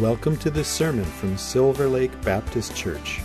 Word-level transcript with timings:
Welcome 0.00 0.36
to 0.38 0.50
this 0.50 0.66
sermon 0.66 1.04
from 1.04 1.38
Silver 1.38 1.86
Lake 1.86 2.20
Baptist 2.22 2.74
Church. 2.74 3.20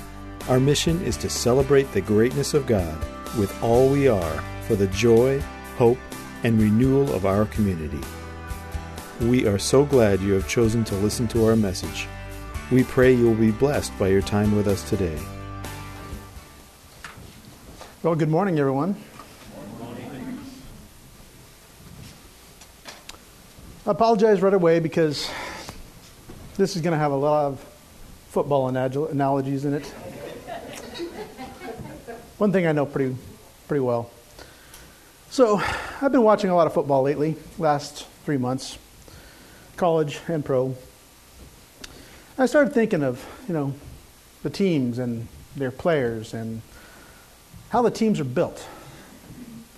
Our 0.47 0.59
mission 0.59 1.01
is 1.01 1.17
to 1.17 1.27
celebrate 1.27 1.91
the 1.91 2.01
greatness 2.01 2.53
of 2.53 2.67
God 2.67 2.95
with 3.39 3.51
all 3.63 3.89
we 3.89 4.07
are 4.07 4.43
for 4.67 4.75
the 4.75 4.85
joy, 4.85 5.41
hope, 5.79 5.97
and 6.43 6.61
renewal 6.61 7.11
of 7.15 7.25
our 7.25 7.45
community. 7.45 7.99
We 9.19 9.47
are 9.47 9.57
so 9.57 9.83
glad 9.83 10.21
you 10.21 10.33
have 10.33 10.47
chosen 10.47 10.83
to 10.83 10.95
listen 10.97 11.27
to 11.29 11.47
our 11.47 11.55
message. 11.55 12.07
We 12.71 12.83
pray 12.83 13.13
you 13.13 13.25
will 13.25 13.33
be 13.33 13.49
blessed 13.49 13.97
by 13.97 14.09
your 14.09 14.21
time 14.21 14.55
with 14.55 14.67
us 14.67 14.87
today. 14.87 15.17
Well, 18.03 18.13
good 18.13 18.29
morning, 18.29 18.59
everyone. 18.59 18.93
Good 18.93 19.79
morning. 19.87 20.39
I 23.87 23.91
apologize 23.91 24.43
right 24.43 24.53
away 24.53 24.79
because 24.79 25.31
this 26.59 26.75
is 26.75 26.81
going 26.81 26.91
to 26.91 26.99
have 26.99 27.13
a 27.13 27.15
lot 27.15 27.45
of 27.45 27.65
football 28.27 28.67
analogies 28.67 29.63
in 29.63 29.73
it. 29.75 29.85
One 32.37 32.51
thing 32.51 32.67
I 32.67 32.73
know 32.73 32.85
pretty, 32.85 33.15
pretty 33.69 33.79
well. 33.79 34.11
So, 35.29 35.61
I've 36.01 36.11
been 36.11 36.23
watching 36.23 36.49
a 36.49 36.55
lot 36.57 36.67
of 36.67 36.73
football 36.73 37.01
lately, 37.01 37.37
last 37.57 38.05
three 38.25 38.35
months, 38.35 38.77
college 39.77 40.19
and 40.27 40.43
pro. 40.43 40.75
I 42.37 42.45
started 42.45 42.73
thinking 42.73 43.03
of, 43.03 43.25
you 43.47 43.53
know, 43.53 43.73
the 44.43 44.49
teams 44.49 44.99
and 44.99 45.29
their 45.55 45.71
players 45.71 46.33
and 46.33 46.61
how 47.69 47.83
the 47.83 47.91
teams 47.91 48.19
are 48.19 48.25
built. 48.25 48.67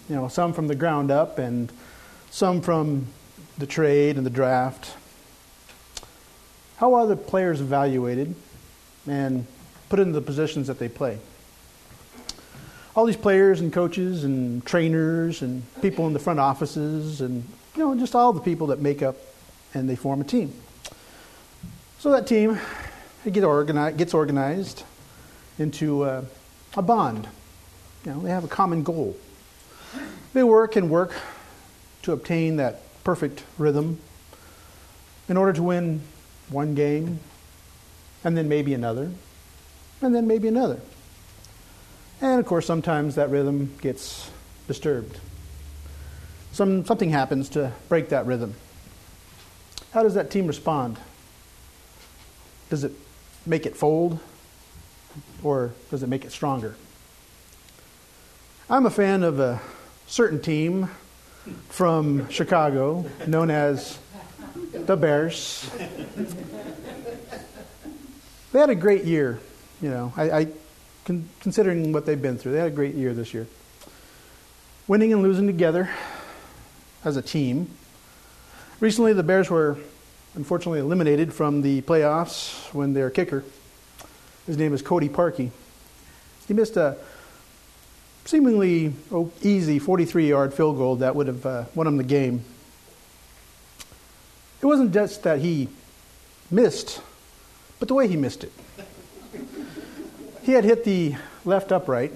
You 0.10 0.16
know, 0.16 0.28
some 0.30 0.52
from 0.52 0.68
the 0.68 0.76
ground 0.76 1.12
up 1.12 1.38
and 1.38 1.72
some 2.32 2.60
from 2.60 3.06
the 3.60 3.68
trade 3.68 4.18
and 4.18 4.26
the 4.26 4.32
draft 4.32 4.96
how 6.82 6.96
are 6.96 7.06
the 7.06 7.16
players 7.16 7.62
evaluated 7.62 8.34
and 9.08 9.46
put 9.88 10.00
into 10.00 10.14
the 10.14 10.22
positions 10.22 10.66
that 10.66 10.80
they 10.80 10.90
play? 10.90 11.20
All 12.96 13.06
these 13.06 13.16
players 13.16 13.62
and 13.62 13.72
coaches 13.72 14.24
and 14.24 14.66
trainers 14.66 15.44
and 15.44 15.62
people 15.84 16.08
in 16.08 16.14
the 16.14 16.20
front 16.20 16.40
offices 16.40 17.22
and 17.22 17.48
you 17.76 17.84
know 17.84 17.96
just 17.96 18.16
all 18.16 18.34
the 18.34 18.42
people 18.42 18.68
that 18.68 18.80
make 18.80 19.04
up 19.04 19.16
and 19.76 19.88
they 19.88 19.96
form 19.96 20.22
a 20.22 20.24
team. 20.24 20.54
So 22.00 22.12
that 22.14 22.26
team 22.26 22.60
it 23.26 23.34
get 23.34 23.44
organized, 23.44 23.98
gets 23.98 24.16
organized 24.16 24.84
into 25.60 26.04
a, 26.04 26.26
a 26.76 26.82
bond. 26.82 27.28
You 28.06 28.14
know, 28.14 28.22
they 28.22 28.32
have 28.32 28.44
a 28.44 28.48
common 28.48 28.82
goal. 28.82 29.16
They 30.34 30.44
work 30.44 30.76
and 30.76 30.90
work 30.90 31.14
to 32.02 32.12
obtain 32.12 32.56
that 32.56 32.82
perfect 33.04 33.44
rhythm 33.60 34.00
in 35.30 35.38
order 35.38 35.54
to 35.54 35.62
win 35.62 36.02
one 36.52 36.76
game, 36.76 37.20
and 38.24 38.38
then 38.38 38.48
maybe 38.48 38.74
another, 38.74 39.10
and 40.02 40.14
then 40.14 40.28
maybe 40.28 40.48
another. 40.48 40.80
And 42.22 42.40
of 42.40 42.46
course, 42.46 42.66
sometimes 42.68 43.16
that 43.16 43.30
rhythm 43.30 43.74
gets 43.82 44.30
disturbed. 44.68 45.20
Some, 46.52 46.86
something 46.86 47.10
happens 47.10 47.50
to 47.50 47.72
break 47.90 48.10
that 48.10 48.26
rhythm. 48.26 48.54
How 49.94 50.04
does 50.04 50.14
that 50.14 50.30
team 50.30 50.48
respond? 50.48 51.00
Does 52.70 52.84
it 52.84 52.92
make 53.46 53.66
it 53.66 53.76
fold, 53.76 54.20
or 55.44 55.72
does 55.90 56.04
it 56.04 56.08
make 56.08 56.26
it 56.26 56.32
stronger? 56.32 56.76
I'm 58.70 58.86
a 58.86 58.92
fan 58.92 59.24
of 59.24 59.40
a 59.40 59.62
certain 60.08 60.42
team 60.42 60.90
from 61.70 62.30
Chicago 62.30 63.06
known 63.28 63.50
as 63.50 63.98
the 64.88 64.96
Bears. 64.96 65.70
They 68.52 68.60
had 68.60 68.70
a 68.70 68.76
great 68.76 69.06
year, 69.06 69.40
you 69.82 69.90
know. 69.90 70.12
I, 70.18 70.32
I 70.32 70.48
con- 71.06 71.28
considering 71.40 71.94
what 71.94 72.06
they've 72.06 72.22
been 72.22 72.38
through, 72.38 72.52
they 72.52 72.58
had 72.58 72.68
a 72.68 72.76
great 72.76 72.96
year 72.96 73.14
this 73.14 73.34
year. 73.34 73.48
Winning 74.88 75.14
and 75.14 75.22
losing 75.22 75.48
together 75.48 75.90
as 77.06 77.16
a 77.16 77.22
team. 77.22 77.70
Recently, 78.80 79.14
the 79.14 79.24
Bears 79.24 79.50
were 79.50 79.78
unfortunately 80.36 80.80
eliminated 80.80 81.34
from 81.34 81.62
the 81.62 81.82
playoffs 81.84 82.74
when 82.74 82.94
their 82.94 83.10
kicker, 83.10 83.44
his 84.46 84.58
name 84.58 84.74
is 84.74 84.82
Cody 84.82 85.08
Parkey, 85.08 85.52
he 86.48 86.54
missed 86.54 86.76
a 86.76 86.98
seemingly 88.26 88.94
easy 89.42 89.80
43 89.80 90.28
yard 90.28 90.54
field 90.54 90.78
goal 90.78 90.98
that 90.98 91.16
would 91.16 91.28
have 91.28 91.46
uh, 91.46 91.66
won 91.74 91.88
him 91.88 91.98
the 91.98 92.04
game. 92.04 92.44
It 94.62 94.66
wasn't 94.66 94.94
just 94.94 95.24
that 95.24 95.40
he 95.40 95.70
missed, 96.52 97.02
but 97.80 97.88
the 97.88 97.96
way 97.96 98.08
he 98.08 98.16
missed 98.16 98.44
it. 98.44 98.52
He 100.44 100.52
had 100.52 100.64
hit 100.64 100.84
the 100.84 101.16
left 101.46 101.72
upright, 101.72 102.14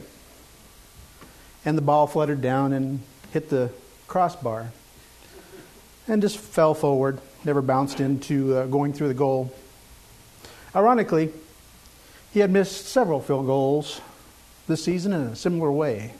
and 1.64 1.76
the 1.76 1.82
ball 1.82 2.06
fluttered 2.06 2.42
down 2.42 2.72
and 2.72 3.00
hit 3.32 3.50
the 3.50 3.72
crossbar 4.08 4.72
and 6.08 6.22
just 6.22 6.38
fell 6.38 6.76
forward, 6.76 7.20
never 7.44 7.64
bounced 7.64 8.00
into 8.00 8.56
uh, 8.56 8.68
going 8.68 8.94
through 8.94 9.08
the 9.08 9.16
goal. 9.16 9.52
Ironically, 10.76 11.32
he 12.32 12.42
had 12.42 12.52
missed 12.52 12.86
several 12.86 13.22
field 13.22 13.48
goals 13.48 14.02
this 14.68 14.84
season 14.84 15.14
in 15.14 15.22
a 15.22 15.36
similar 15.36 15.72
way. 15.72 16.14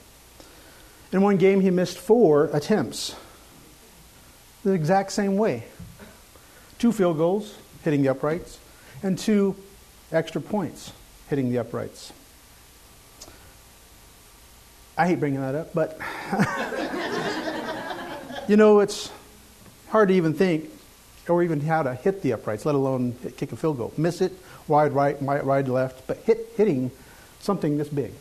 In 1.12 1.22
one 1.22 1.36
game, 1.36 1.60
he 1.60 1.70
missed 1.70 1.98
four 1.98 2.46
attempts 2.52 3.14
the 4.64 4.72
exact 4.72 5.12
same 5.12 5.36
way 5.36 5.64
two 6.78 6.92
field 6.92 7.18
goals 7.18 7.54
hitting 7.82 8.02
the 8.02 8.08
uprights, 8.08 8.58
and 9.02 9.18
two 9.18 9.56
extra 10.12 10.40
points 10.40 10.92
hitting 11.28 11.50
the 11.50 11.58
uprights. 11.58 12.12
I 14.98 15.06
hate 15.06 15.20
bringing 15.20 15.40
that 15.40 15.54
up, 15.54 15.74
but 15.74 15.98
you 18.48 18.56
know, 18.56 18.80
it's 18.80 19.10
hard 19.88 20.08
to 20.08 20.14
even 20.14 20.32
think 20.32 20.70
or 21.28 21.42
even 21.42 21.60
how 21.60 21.82
to 21.82 21.94
hit 21.94 22.22
the 22.22 22.32
uprights, 22.32 22.64
let 22.64 22.74
alone 22.74 23.16
hit, 23.22 23.36
kick 23.36 23.52
a 23.52 23.56
field 23.56 23.78
goal. 23.78 23.92
Miss 23.96 24.20
it, 24.20 24.32
wide 24.68 24.92
right, 24.92 25.20
wide, 25.20 25.44
wide 25.44 25.68
left, 25.68 26.06
but 26.06 26.18
hit, 26.18 26.52
hitting 26.56 26.90
something 27.40 27.78
this 27.78 27.88
big. 27.88 28.12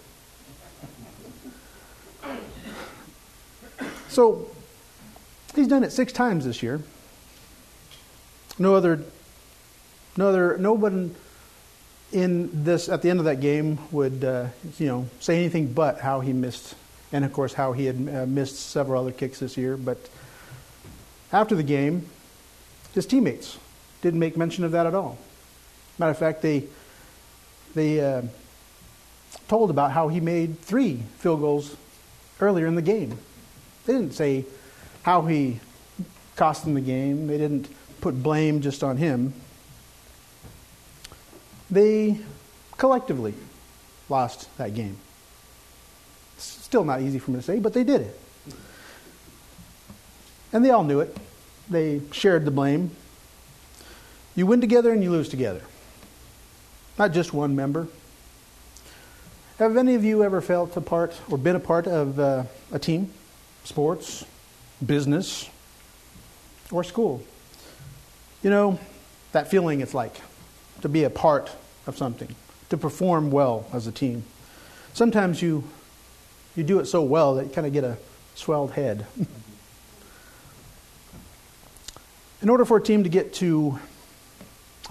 So 4.10 4.48
he's 5.56 5.68
done 5.68 5.84
it 5.84 5.92
six 5.92 6.14
times 6.14 6.46
this 6.46 6.64
year. 6.64 6.82
No 8.58 8.76
other, 8.76 9.04
no 10.18 10.30
other, 10.30 10.58
no 10.58 10.74
one 10.74 11.16
in 12.12 12.64
this 12.64 12.88
at 12.88 13.02
the 13.02 13.10
end 13.10 13.20
of 13.20 13.26
that 13.26 13.42
game 13.42 13.80
would, 13.92 14.24
uh, 14.24 14.48
you 14.78 14.88
know, 14.88 15.08
say 15.20 15.38
anything 15.38 15.74
but 15.74 16.00
how 16.00 16.22
he 16.22 16.32
missed, 16.32 16.76
and 17.12 17.26
of 17.26 17.34
course 17.34 17.54
how 17.54 17.74
he 17.74 17.86
had 17.86 17.96
uh, 17.96 18.26
missed 18.26 18.58
several 18.58 19.02
other 19.02 19.12
kicks 19.12 19.40
this 19.40 19.58
year. 19.58 19.76
But 19.76 19.98
after 21.34 21.56
the 21.56 21.64
game, 21.64 22.08
his 22.94 23.06
teammates 23.06 23.58
didn't 24.02 24.20
make 24.20 24.38
mention 24.38 24.64
of 24.64 24.72
that 24.72 24.86
at 24.86 24.96
all. 24.96 25.18
Matter 25.98 26.12
of 26.12 26.18
fact, 26.18 26.42
they 26.42 26.64
they 27.74 28.00
uh, 28.00 28.22
told 29.48 29.70
about 29.70 29.92
how 29.92 30.08
he 30.08 30.22
made 30.22 30.60
three 30.62 31.04
field 31.18 31.42
goals 31.42 31.76
earlier 32.40 32.68
in 32.68 32.76
the 32.76 32.82
game. 32.82 33.18
They 33.86 33.94
didn't 33.94 34.14
say 34.14 34.46
how 35.04 35.24
he 35.24 35.60
cost 36.36 36.64
them 36.64 36.74
the 36.74 36.82
game. 36.82 37.28
They 37.28 37.38
didn't 37.38 37.68
put 38.06 38.22
blame 38.22 38.62
just 38.62 38.84
on 38.84 38.98
him. 38.98 39.34
They 41.72 42.20
collectively 42.78 43.34
lost 44.10 44.56
that 44.60 44.76
game. 44.76 44.96
Still 46.38 46.84
not 46.84 47.02
easy 47.02 47.18
for 47.18 47.32
me 47.32 47.38
to 47.38 47.42
say, 47.42 47.58
but 47.58 47.74
they 47.74 47.84
did 47.84 48.02
it. 48.02 48.20
And 50.54 50.64
they 50.64 50.70
all 50.70 50.84
knew 50.84 51.00
it. 51.00 51.18
They 51.68 52.00
shared 52.12 52.46
the 52.46 52.52
blame. 52.52 52.92
You 54.36 54.46
win 54.46 54.62
together 54.62 54.94
and 54.94 55.02
you 55.02 55.10
lose 55.10 55.28
together. 55.28 55.64
Not 57.00 57.12
just 57.12 57.34
one 57.34 57.56
member. 57.56 57.88
Have 59.58 59.78
any 59.78 59.96
of 59.96 60.04
you 60.04 60.24
ever 60.24 60.42
felt 60.42 60.78
a 60.78 60.82
part 60.82 61.20
or 61.32 61.40
been 61.40 61.56
a 61.56 61.60
part 61.60 61.88
of 61.88 62.20
uh, 62.20 62.44
a 62.72 62.78
team, 62.78 63.12
sports, 63.64 64.24
business, 64.86 65.50
or 66.70 66.84
school? 66.84 67.24
You 68.46 68.52
know, 68.52 68.80
that 69.32 69.50
feeling 69.50 69.82
it's 69.82 69.96
like 69.96 70.14
to 70.82 70.88
be 70.88 71.04
a 71.04 71.10
part 71.10 71.50
of 71.88 71.98
something, 71.98 72.36
to 72.70 72.78
perform 72.78 73.32
well 73.32 73.66
as 73.74 73.88
a 73.88 73.92
team. 73.92 74.24
Sometimes 74.94 75.42
you 75.42 75.64
you 76.56 76.64
do 76.64 76.78
it 76.78 76.86
so 76.86 77.02
well 77.02 77.34
that 77.34 77.46
you 77.48 77.50
kind 77.52 77.66
of 77.66 77.74
get 77.74 77.84
a 77.84 77.98
swelled 78.36 78.74
head. 78.74 79.08
In 82.44 82.50
order 82.50 82.66
for 82.66 82.78
a 82.78 82.82
team 82.82 83.04
to 83.04 83.10
get 83.10 83.34
to 83.36 83.80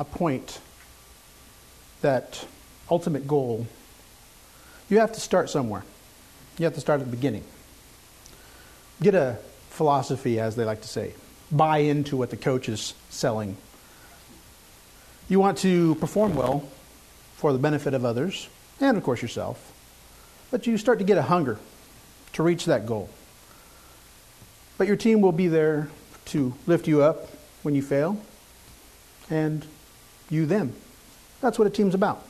a 0.00 0.04
point, 0.04 0.58
that 2.00 2.44
ultimate 2.90 3.28
goal, 3.28 3.68
you 4.90 4.98
have 4.98 5.12
to 5.12 5.20
start 5.20 5.48
somewhere. 5.48 5.84
You 6.58 6.64
have 6.64 6.74
to 6.74 6.80
start 6.80 7.00
at 7.00 7.06
the 7.06 7.16
beginning. 7.16 7.44
Get 9.00 9.14
a 9.14 9.38
philosophy, 9.70 10.40
as 10.40 10.56
they 10.56 10.64
like 10.64 10.82
to 10.82 10.88
say 10.88 11.14
buy 11.56 11.78
into 11.78 12.16
what 12.16 12.30
the 12.30 12.36
coach 12.36 12.68
is 12.68 12.94
selling. 13.10 13.56
You 15.28 15.40
want 15.40 15.58
to 15.58 15.94
perform 15.96 16.34
well 16.34 16.68
for 17.36 17.52
the 17.52 17.58
benefit 17.58 17.94
of 17.94 18.04
others 18.04 18.48
and, 18.80 18.96
of 18.96 19.02
course, 19.02 19.22
yourself. 19.22 19.72
But 20.50 20.66
you 20.66 20.76
start 20.78 20.98
to 20.98 21.04
get 21.04 21.18
a 21.18 21.22
hunger 21.22 21.58
to 22.34 22.42
reach 22.42 22.64
that 22.66 22.86
goal. 22.86 23.08
But 24.76 24.86
your 24.86 24.96
team 24.96 25.20
will 25.20 25.32
be 25.32 25.48
there 25.48 25.88
to 26.26 26.54
lift 26.66 26.88
you 26.88 27.02
up 27.02 27.28
when 27.62 27.74
you 27.74 27.82
fail, 27.82 28.20
and 29.30 29.64
you 30.28 30.46
them. 30.46 30.74
That's 31.40 31.58
what 31.58 31.66
a 31.66 31.70
team's 31.70 31.94
about. 31.94 32.26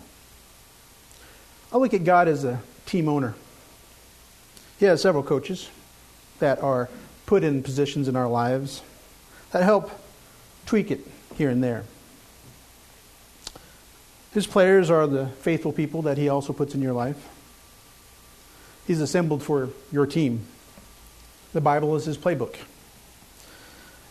I 1.73 1.79
look 1.79 1.95
at 1.95 2.05
God 2.05 2.29
as 2.29 2.45
a 2.45 2.61
team 2.87 3.09
owner. 3.09 3.35
He 4.79 4.87
has 4.87 5.03
several 5.03 5.25
coaches 5.25 5.69
that 6.39 6.63
are 6.63 6.89
put 7.27 7.43
in 7.43 7.63
positions 7.63 8.07
in 8.07 8.17
our 8.17 8.29
lives 8.29 8.83
that 9.55 9.63
help 9.63 9.89
tweak 10.67 10.91
it 10.91 11.07
here 11.37 11.49
and 11.49 11.63
there. 11.63 11.85
His 14.33 14.49
players 14.49 14.91
are 14.91 15.07
the 15.07 15.29
faithful 15.29 15.71
people 15.73 16.03
that 16.03 16.19
he 16.19 16.29
also 16.29 16.53
puts 16.53 16.75
in 16.75 16.83
your 16.83 16.93
life. 16.93 17.29
He's 18.85 19.01
assembled 19.01 19.45
for 19.45 19.71
your 19.93 20.07
team. 20.07 20.45
The 21.53 21.61
Bible 21.61 21.95
is 21.95 22.05
his 22.05 22.19
playbook. 22.19 22.57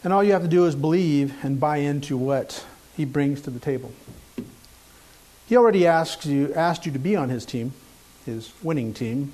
And 0.01 0.13
all 0.13 0.23
you 0.23 0.31
have 0.31 0.43
to 0.43 0.47
do 0.47 0.65
is 0.65 0.75
believe 0.75 1.33
and 1.43 1.59
buy 1.59 1.77
into 1.77 2.15
what 2.15 2.65
he 2.95 3.03
brings 3.03 3.41
to 3.41 3.49
the 3.49 3.59
table. 3.59 3.91
He 5.45 5.57
already 5.57 5.85
asked 5.85 6.25
you, 6.25 6.53
asked 6.53 6.85
you 6.85 6.93
to 6.93 6.99
be 6.99 7.17
on 7.17 7.27
his 7.27 7.45
team, 7.45 7.73
his 8.25 8.53
winning 8.63 8.93
team. 8.93 9.33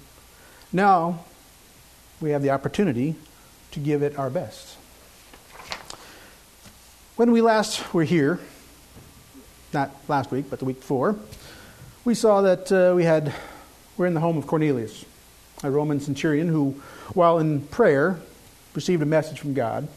Now 0.73 1.19
we 2.19 2.31
have 2.31 2.41
the 2.41 2.49
opportunity 2.49 3.13
to 3.69 3.79
give 3.79 4.01
it 4.01 4.17
our 4.17 4.31
best. 4.31 4.75
When 7.19 7.33
we 7.33 7.41
last 7.41 7.93
were 7.93 8.05
here, 8.05 8.39
not 9.73 9.91
last 10.07 10.31
week, 10.31 10.45
but 10.49 10.59
the 10.59 10.63
week 10.63 10.79
before, 10.79 11.17
we 12.05 12.15
saw 12.15 12.43
that 12.43 12.71
uh, 12.71 12.95
we 12.95 13.03
had 13.03 13.33
we're 13.97 14.05
in 14.05 14.13
the 14.13 14.21
home 14.21 14.37
of 14.37 14.47
Cornelius, 14.47 15.03
a 15.61 15.69
Roman 15.69 15.99
centurion 15.99 16.47
who, 16.47 16.81
while 17.13 17.39
in 17.39 17.59
prayer, 17.59 18.21
received 18.73 19.01
a 19.01 19.05
message 19.05 19.37
from 19.37 19.53
God 19.53 19.89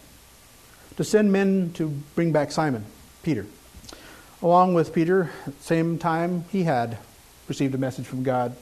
to 0.97 1.05
send 1.05 1.31
men 1.31 1.71
to 1.75 1.91
bring 2.17 2.33
back 2.33 2.51
Simon, 2.51 2.85
Peter. 3.23 3.47
Along 4.43 4.75
with 4.75 4.93
Peter, 4.93 5.31
at 5.47 5.57
the 5.57 5.63
same 5.63 6.01
time, 6.01 6.45
he 6.51 6.65
had 6.65 6.99
received 7.47 7.73
a 7.73 7.79
message 7.79 8.05
from 8.05 8.25
God 8.25 8.57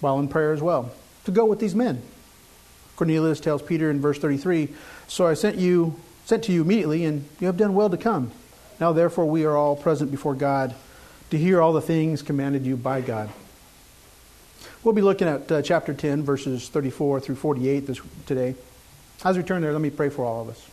while 0.00 0.18
in 0.18 0.26
prayer 0.26 0.52
as 0.52 0.60
well 0.60 0.90
to 1.26 1.30
go 1.30 1.44
with 1.44 1.60
these 1.60 1.76
men. 1.76 2.02
Cornelius 2.96 3.38
tells 3.38 3.62
Peter 3.62 3.88
in 3.88 4.00
verse 4.00 4.18
33 4.18 4.70
So 5.06 5.28
I 5.28 5.34
sent 5.34 5.58
you 5.58 5.94
sent 6.24 6.44
to 6.44 6.52
you 6.52 6.62
immediately, 6.62 7.04
and 7.04 7.28
you 7.40 7.46
have 7.46 7.56
done 7.56 7.74
well 7.74 7.90
to 7.90 7.96
come. 7.96 8.32
Now, 8.80 8.92
therefore, 8.92 9.26
we 9.26 9.44
are 9.44 9.56
all 9.56 9.76
present 9.76 10.10
before 10.10 10.34
God 10.34 10.74
to 11.30 11.38
hear 11.38 11.60
all 11.60 11.72
the 11.72 11.80
things 11.80 12.22
commanded 12.22 12.66
you 12.66 12.76
by 12.76 13.00
God. 13.00 13.30
We'll 14.82 14.94
be 14.94 15.02
looking 15.02 15.28
at 15.28 15.50
uh, 15.50 15.62
chapter 15.62 15.94
10, 15.94 16.22
verses 16.22 16.68
34 16.68 17.20
through 17.20 17.36
48 17.36 17.86
this, 17.86 18.00
today. 18.26 18.54
As 19.24 19.36
we 19.36 19.42
turn 19.42 19.62
there, 19.62 19.72
let 19.72 19.80
me 19.80 19.90
pray 19.90 20.10
for 20.10 20.24
all 20.24 20.42
of 20.42 20.50
us. 20.50 20.68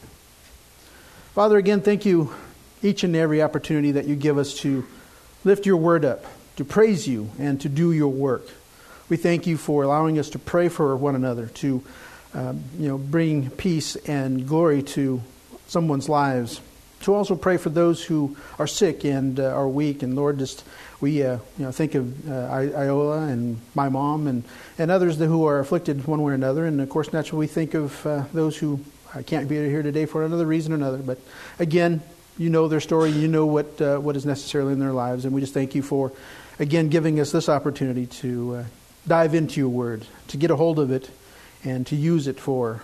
Father, 1.34 1.58
again, 1.58 1.82
thank 1.82 2.06
you 2.06 2.34
each 2.84 3.04
and 3.04 3.16
every 3.16 3.42
opportunity 3.42 3.92
that 3.92 4.06
you 4.06 4.16
give 4.16 4.38
us 4.38 4.56
to 4.60 4.86
lift 5.46 5.66
your 5.66 5.78
word 5.78 6.04
up, 6.04 6.26
to 6.58 6.66
praise 6.66 7.08
you, 7.08 7.30
and 7.40 7.62
to 7.62 7.70
do 7.70 7.92
your 7.92 8.10
work. 8.10 8.48
We 9.08 9.18
thank 9.18 9.48
you 9.48 9.58
for 9.58 9.84
allowing 9.84 10.20
us 10.20 10.30
to 10.32 10.40
pray 10.40 10.68
for 10.68 10.96
one 10.96 11.16
another, 11.16 11.48
to 11.48 11.84
um, 12.34 12.64
you 12.78 12.88
know, 12.88 12.98
bring 12.98 13.50
peace 13.50 13.96
and 13.96 14.48
glory 14.48 14.84
to 14.84 15.22
someone's 15.72 16.10
lives 16.10 16.60
to 17.04 17.16
also 17.16 17.34
pray 17.34 17.56
for 17.56 17.70
those 17.70 18.04
who 18.04 18.36
are 18.60 18.68
sick 18.68 19.06
and 19.06 19.40
uh, 19.40 19.56
are 19.56 19.70
weak. 19.70 20.04
And 20.04 20.16
Lord, 20.18 20.38
just 20.38 20.66
we 21.00 21.24
uh, 21.24 21.38
you 21.58 21.66
know 21.66 21.72
think 21.72 21.96
of 21.96 22.30
uh, 22.30 22.48
Iola 22.52 23.28
and 23.28 23.60
my 23.74 23.88
mom 23.88 24.28
and 24.28 24.44
and 24.78 24.92
others 24.92 25.18
who 25.18 25.46
are 25.46 25.60
afflicted 25.60 26.06
one 26.06 26.22
way 26.22 26.34
or 26.34 26.36
another. 26.36 26.66
And 26.66 26.82
of 26.82 26.90
course, 26.90 27.14
naturally, 27.14 27.40
we 27.40 27.48
think 27.48 27.74
of 27.74 28.06
uh, 28.06 28.26
those 28.34 28.58
who 28.58 28.82
can't 29.26 29.48
be 29.48 29.56
here 29.56 29.82
today 29.82 30.06
for 30.06 30.26
another 30.26 30.46
reason 30.46 30.74
or 30.74 30.76
another. 30.76 30.98
But 30.98 31.20
again, 31.58 32.02
you 32.38 32.50
know 32.50 32.68
their 32.68 32.82
story. 32.82 33.12
You 33.12 33.30
know 33.30 33.46
what 33.46 33.82
uh, 33.82 33.98
what 33.98 34.18
is 34.18 34.26
necessarily 34.26 34.74
in 34.74 34.80
their 34.80 34.94
lives, 34.94 35.24
and 35.24 35.34
we 35.34 35.40
just 35.40 35.54
thank 35.54 35.74
you 35.74 35.82
for 35.82 36.12
again 36.60 36.90
giving 36.90 37.18
us 37.22 37.32
this 37.32 37.48
opportunity 37.48 38.08
to 38.08 38.56
uh, 38.56 38.64
dive 39.08 39.36
into 39.36 39.62
your 39.62 39.70
word, 39.70 40.06
to 40.28 40.38
get 40.38 40.52
a 40.52 40.58
hold 40.58 40.80
of 40.80 40.92
it, 40.92 41.10
and 41.64 41.88
to 41.88 41.96
use 41.96 42.28
it 42.28 42.40
for 42.40 42.82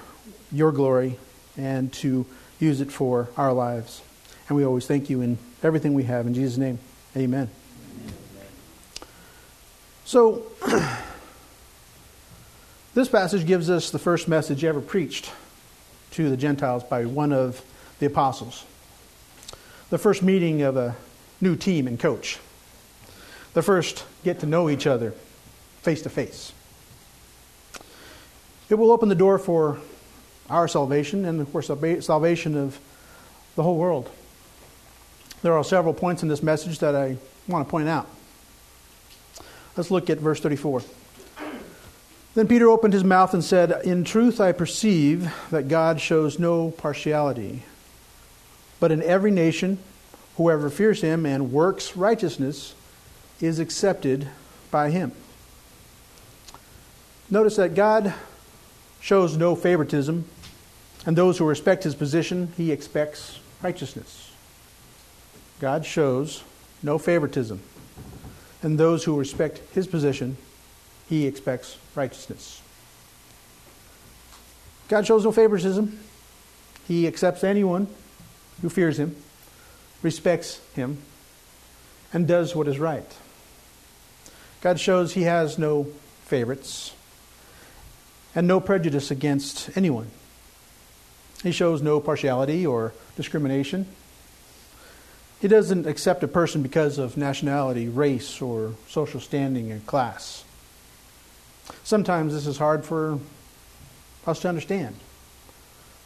your 0.53 0.71
glory 0.71 1.19
and 1.57 1.91
to 1.91 2.25
use 2.59 2.81
it 2.81 2.91
for 2.91 3.29
our 3.37 3.53
lives. 3.53 4.01
And 4.47 4.57
we 4.57 4.65
always 4.65 4.87
thank 4.87 5.09
you 5.09 5.21
in 5.21 5.37
everything 5.63 5.93
we 5.93 6.03
have. 6.03 6.27
In 6.27 6.33
Jesus' 6.33 6.57
name, 6.57 6.79
amen. 7.15 7.49
So, 10.05 10.43
this 12.93 13.09
passage 13.09 13.45
gives 13.45 13.69
us 13.69 13.89
the 13.89 13.99
first 13.99 14.27
message 14.27 14.63
ever 14.63 14.79
preached 14.79 15.31
to 16.11 16.29
the 16.29 16.37
Gentiles 16.37 16.83
by 16.83 17.05
one 17.05 17.33
of 17.33 17.61
the 17.99 18.05
apostles. 18.05 18.65
The 19.89 19.97
first 19.97 20.23
meeting 20.23 20.61
of 20.61 20.77
a 20.77 20.95
new 21.41 21.55
team 21.55 21.87
and 21.87 21.99
coach. 21.99 22.39
The 23.53 23.61
first 23.61 24.05
get 24.23 24.39
to 24.39 24.45
know 24.45 24.69
each 24.69 24.87
other 24.87 25.13
face 25.81 26.01
to 26.03 26.09
face. 26.09 26.53
It 28.69 28.75
will 28.75 28.91
open 28.91 29.09
the 29.09 29.15
door 29.15 29.39
for 29.39 29.79
our 30.49 30.67
salvation 30.67 31.25
and, 31.25 31.39
of 31.41 31.51
course, 31.51 31.67
the 31.67 32.01
salvation 32.01 32.55
of 32.55 32.79
the 33.55 33.63
whole 33.63 33.77
world. 33.77 34.09
There 35.41 35.53
are 35.53 35.63
several 35.63 35.93
points 35.93 36.23
in 36.23 36.29
this 36.29 36.41
message 36.41 36.79
that 36.79 36.95
I 36.95 37.17
want 37.47 37.67
to 37.67 37.69
point 37.69 37.87
out. 37.87 38.07
Let's 39.75 39.91
look 39.91 40.09
at 40.09 40.17
verse 40.17 40.39
34. 40.39 40.81
Then 42.33 42.47
Peter 42.47 42.69
opened 42.69 42.93
his 42.93 43.03
mouth 43.03 43.33
and 43.33 43.43
said, 43.43 43.83
In 43.83 44.03
truth, 44.03 44.39
I 44.39 44.51
perceive 44.51 45.33
that 45.49 45.67
God 45.67 45.99
shows 45.99 46.37
no 46.37 46.71
partiality, 46.71 47.63
but 48.79 48.91
in 48.91 49.01
every 49.01 49.31
nation, 49.31 49.79
whoever 50.35 50.69
fears 50.69 51.01
him 51.01 51.25
and 51.25 51.51
works 51.51 51.97
righteousness 51.97 52.75
is 53.41 53.59
accepted 53.59 54.27
by 54.69 54.91
him. 54.91 55.11
Notice 57.29 57.55
that 57.55 57.75
God 57.75 58.13
shows 59.01 59.35
no 59.35 59.55
favoritism, 59.55 60.25
and 61.05 61.17
those 61.17 61.37
who 61.37 61.45
respect 61.45 61.83
his 61.83 61.95
position, 61.95 62.51
he 62.57 62.71
expects 62.71 63.39
righteousness. 63.61 64.31
God 65.59 65.85
shows 65.85 66.43
no 66.83 66.97
favoritism. 66.97 67.61
And 68.61 68.79
those 68.79 69.03
who 69.03 69.17
respect 69.17 69.61
his 69.73 69.87
position, 69.87 70.37
he 71.07 71.25
expects 71.25 71.77
righteousness. 71.95 72.61
God 74.87 75.05
shows 75.05 75.23
no 75.23 75.31
favoritism. 75.31 75.99
He 76.87 77.07
accepts 77.07 77.43
anyone 77.43 77.87
who 78.61 78.69
fears 78.69 78.97
him, 78.97 79.15
respects 80.01 80.61
him, 80.73 80.99
and 82.13 82.27
does 82.27 82.55
what 82.55 82.67
is 82.67 82.79
right. 82.79 83.15
God 84.61 84.79
shows 84.79 85.13
he 85.13 85.23
has 85.23 85.57
no 85.57 85.87
favorites 86.25 86.93
and 88.33 88.47
no 88.47 88.59
prejudice 88.59 89.11
against 89.11 89.75
anyone. 89.77 90.09
He 91.43 91.51
shows 91.51 91.81
no 91.81 91.99
partiality 91.99 92.65
or 92.65 92.93
discrimination. 93.15 93.85
He 95.39 95.47
doesn't 95.47 95.85
accept 95.85 96.23
a 96.23 96.27
person 96.27 96.63
because 96.63 96.97
of 96.97 97.15
nationality, 97.15 97.87
race, 97.87 98.41
or 98.41 98.73
social 98.87 99.19
standing 99.19 99.71
and 99.71 99.85
class. 99.85 100.43
Sometimes 101.83 102.33
this 102.33 102.47
is 102.47 102.57
hard 102.57 102.85
for 102.85 103.19
us 104.25 104.39
to 104.41 104.49
understand. 104.49 104.95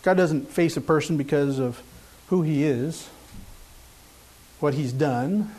God 0.03 0.17
doesn't 0.17 0.49
face 0.49 0.75
a 0.75 0.81
person 0.81 1.15
because 1.15 1.59
of 1.59 1.81
who 2.27 2.41
he 2.41 2.63
is, 2.63 3.07
what 4.59 4.73
he's 4.73 4.91
done, 4.91 5.51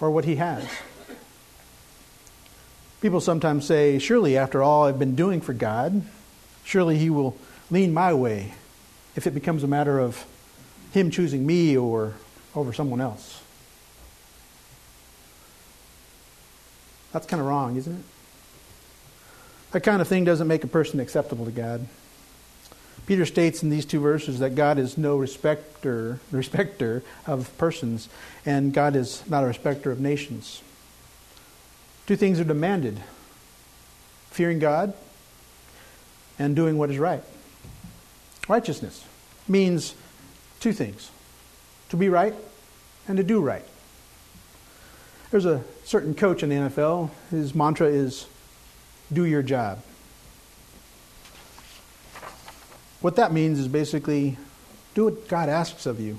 or 0.00 0.10
what 0.10 0.24
he 0.24 0.36
has. 0.36 0.66
People 3.00 3.20
sometimes 3.20 3.66
say, 3.66 3.98
Surely, 3.98 4.36
after 4.36 4.62
all 4.62 4.84
I've 4.84 4.98
been 4.98 5.14
doing 5.14 5.40
for 5.40 5.52
God, 5.52 6.02
surely 6.64 6.98
he 6.98 7.10
will 7.10 7.36
lean 7.70 7.92
my 7.92 8.12
way 8.12 8.52
if 9.16 9.26
it 9.26 9.34
becomes 9.34 9.62
a 9.62 9.66
matter 9.66 9.98
of 9.98 10.24
him 10.92 11.10
choosing 11.10 11.46
me 11.46 11.76
or 11.76 12.14
over 12.54 12.72
someone 12.72 13.00
else. 13.00 13.42
That's 17.12 17.26
kind 17.26 17.40
of 17.40 17.46
wrong, 17.46 17.76
isn't 17.76 17.94
it? 17.94 18.04
That 19.72 19.80
kind 19.82 20.00
of 20.00 20.08
thing 20.08 20.24
doesn't 20.24 20.48
make 20.48 20.64
a 20.64 20.68
person 20.68 21.00
acceptable 21.00 21.44
to 21.44 21.50
God. 21.50 21.86
Peter 23.06 23.24
states 23.24 23.62
in 23.62 23.70
these 23.70 23.86
two 23.86 24.00
verses 24.00 24.38
that 24.38 24.54
God 24.54 24.78
is 24.78 24.98
no 24.98 25.16
respecter, 25.16 26.20
respecter 26.30 27.02
of 27.26 27.56
persons, 27.56 28.08
and 28.44 28.72
God 28.72 28.96
is 28.96 29.22
not 29.28 29.44
a 29.44 29.46
respecter 29.46 29.90
of 29.90 29.98
nations. 29.98 30.62
Two 32.06 32.16
things 32.16 32.38
are 32.38 32.44
demanded 32.44 33.00
fearing 34.30 34.58
God 34.58 34.92
and 36.38 36.54
doing 36.54 36.76
what 36.78 36.90
is 36.90 36.98
right. 36.98 37.22
Righteousness 38.48 39.04
means 39.46 39.94
Two 40.60 40.72
things 40.72 41.10
to 41.90 41.96
be 41.96 42.08
right 42.08 42.34
and 43.06 43.16
to 43.16 43.22
do 43.22 43.40
right. 43.40 43.64
There's 45.30 45.44
a 45.44 45.62
certain 45.84 46.14
coach 46.14 46.42
in 46.42 46.48
the 46.48 46.56
NFL, 46.56 47.10
his 47.30 47.54
mantra 47.54 47.86
is 47.86 48.26
do 49.12 49.24
your 49.24 49.42
job. 49.42 49.82
What 53.00 53.16
that 53.16 53.32
means 53.32 53.58
is 53.60 53.68
basically 53.68 54.36
do 54.94 55.04
what 55.04 55.28
God 55.28 55.48
asks 55.48 55.86
of 55.86 56.00
you. 56.00 56.18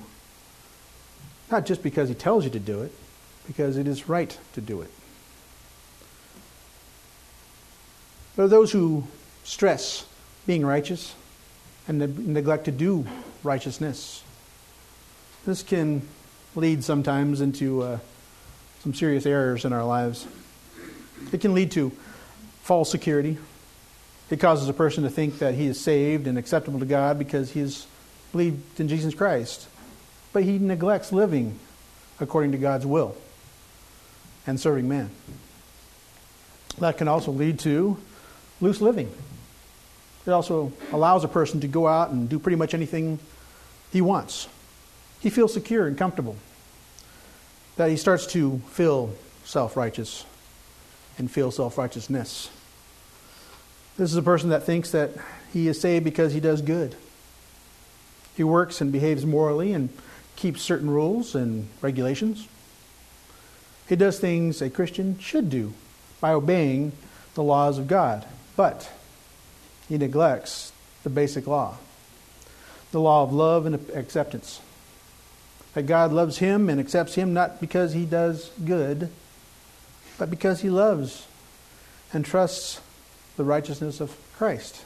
Not 1.50 1.66
just 1.66 1.82
because 1.82 2.08
he 2.08 2.14
tells 2.14 2.44
you 2.44 2.50
to 2.50 2.60
do 2.60 2.82
it, 2.82 2.92
because 3.46 3.76
it 3.76 3.86
is 3.86 4.08
right 4.08 4.38
to 4.54 4.60
do 4.60 4.80
it. 4.80 4.90
There 8.36 8.44
are 8.44 8.48
those 8.48 8.72
who 8.72 9.04
stress 9.44 10.06
being 10.46 10.64
righteous 10.64 11.14
and 11.90 12.28
neglect 12.28 12.66
to 12.66 12.70
do 12.70 13.04
righteousness. 13.42 14.22
This 15.44 15.62
can 15.64 16.02
lead 16.54 16.84
sometimes 16.84 17.40
into 17.40 17.82
uh, 17.82 17.98
some 18.80 18.94
serious 18.94 19.26
errors 19.26 19.64
in 19.64 19.72
our 19.72 19.84
lives. 19.84 20.26
It 21.32 21.40
can 21.40 21.52
lead 21.52 21.72
to 21.72 21.90
false 22.62 22.90
security. 22.90 23.38
It 24.30 24.38
causes 24.38 24.68
a 24.68 24.72
person 24.72 25.02
to 25.02 25.10
think 25.10 25.40
that 25.40 25.54
he 25.54 25.66
is 25.66 25.80
saved 25.80 26.28
and 26.28 26.38
acceptable 26.38 26.78
to 26.78 26.86
God 26.86 27.18
because 27.18 27.50
he 27.50 27.60
has 27.60 27.88
believed 28.30 28.78
in 28.78 28.86
Jesus 28.86 29.12
Christ. 29.12 29.66
But 30.32 30.44
he 30.44 30.60
neglects 30.60 31.12
living 31.12 31.58
according 32.20 32.52
to 32.52 32.58
God's 32.58 32.86
will 32.86 33.16
and 34.46 34.60
serving 34.60 34.88
man. 34.88 35.10
That 36.78 36.98
can 36.98 37.08
also 37.08 37.32
lead 37.32 37.58
to 37.60 37.96
loose 38.60 38.80
living. 38.80 39.12
It 40.26 40.30
also 40.30 40.72
allows 40.92 41.24
a 41.24 41.28
person 41.28 41.60
to 41.60 41.68
go 41.68 41.86
out 41.88 42.10
and 42.10 42.28
do 42.28 42.38
pretty 42.38 42.56
much 42.56 42.74
anything 42.74 43.18
he 43.92 44.00
wants. 44.00 44.48
He 45.20 45.30
feels 45.30 45.52
secure 45.52 45.86
and 45.86 45.96
comfortable. 45.96 46.36
That 47.76 47.90
he 47.90 47.96
starts 47.96 48.26
to 48.28 48.58
feel 48.70 49.14
self 49.44 49.76
righteous 49.76 50.24
and 51.18 51.30
feel 51.30 51.50
self 51.50 51.78
righteousness. 51.78 52.50
This 53.96 54.10
is 54.10 54.16
a 54.16 54.22
person 54.22 54.50
that 54.50 54.64
thinks 54.64 54.90
that 54.92 55.10
he 55.52 55.68
is 55.68 55.80
saved 55.80 56.04
because 56.04 56.32
he 56.32 56.40
does 56.40 56.62
good. 56.62 56.94
He 58.36 58.44
works 58.44 58.80
and 58.80 58.92
behaves 58.92 59.26
morally 59.26 59.72
and 59.72 59.90
keeps 60.36 60.62
certain 60.62 60.88
rules 60.88 61.34
and 61.34 61.68
regulations. 61.82 62.48
He 63.88 63.96
does 63.96 64.18
things 64.18 64.62
a 64.62 64.70
Christian 64.70 65.18
should 65.18 65.50
do 65.50 65.74
by 66.20 66.32
obeying 66.32 66.92
the 67.34 67.42
laws 67.42 67.76
of 67.76 67.88
God, 67.88 68.24
but 68.56 68.90
he 69.90 69.98
neglects 69.98 70.72
the 71.02 71.10
basic 71.10 71.46
law 71.46 71.76
the 72.92 73.00
law 73.00 73.22
of 73.22 73.32
love 73.32 73.66
and 73.66 73.76
acceptance. 73.94 74.60
That 75.74 75.86
God 75.86 76.12
loves 76.12 76.38
him 76.38 76.68
and 76.68 76.80
accepts 76.80 77.14
him 77.14 77.32
not 77.32 77.60
because 77.60 77.92
he 77.92 78.04
does 78.04 78.50
good, 78.64 79.10
but 80.18 80.30
because 80.30 80.60
he 80.60 80.70
loves 80.70 81.26
and 82.12 82.24
trusts 82.24 82.80
the 83.36 83.44
righteousness 83.44 84.00
of 84.00 84.16
Christ. 84.36 84.84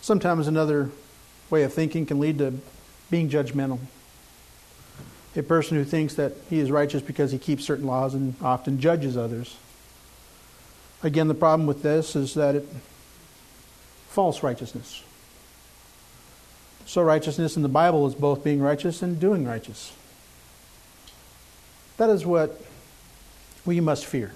Sometimes 0.00 0.48
another 0.48 0.90
way 1.48 1.62
of 1.62 1.72
thinking 1.72 2.06
can 2.06 2.18
lead 2.18 2.38
to 2.38 2.54
being 3.10 3.28
judgmental. 3.28 3.78
A 5.36 5.42
person 5.42 5.76
who 5.76 5.84
thinks 5.84 6.14
that 6.14 6.32
he 6.50 6.58
is 6.58 6.70
righteous 6.70 7.02
because 7.02 7.30
he 7.30 7.38
keeps 7.38 7.64
certain 7.64 7.86
laws 7.86 8.14
and 8.14 8.34
often 8.42 8.80
judges 8.80 9.16
others. 9.16 9.56
Again, 11.02 11.28
the 11.28 11.34
problem 11.34 11.66
with 11.68 11.82
this 11.82 12.16
is 12.16 12.34
that 12.34 12.56
it 12.56 12.66
false 14.16 14.42
righteousness. 14.42 15.02
So 16.86 17.02
righteousness 17.02 17.54
in 17.54 17.62
the 17.62 17.68
Bible 17.68 18.06
is 18.06 18.14
both 18.14 18.42
being 18.42 18.62
righteous 18.62 19.02
and 19.02 19.20
doing 19.20 19.46
righteous. 19.46 19.92
That 21.98 22.08
is 22.08 22.24
what 22.24 22.58
we 23.66 23.78
must 23.80 24.06
fear. 24.06 24.32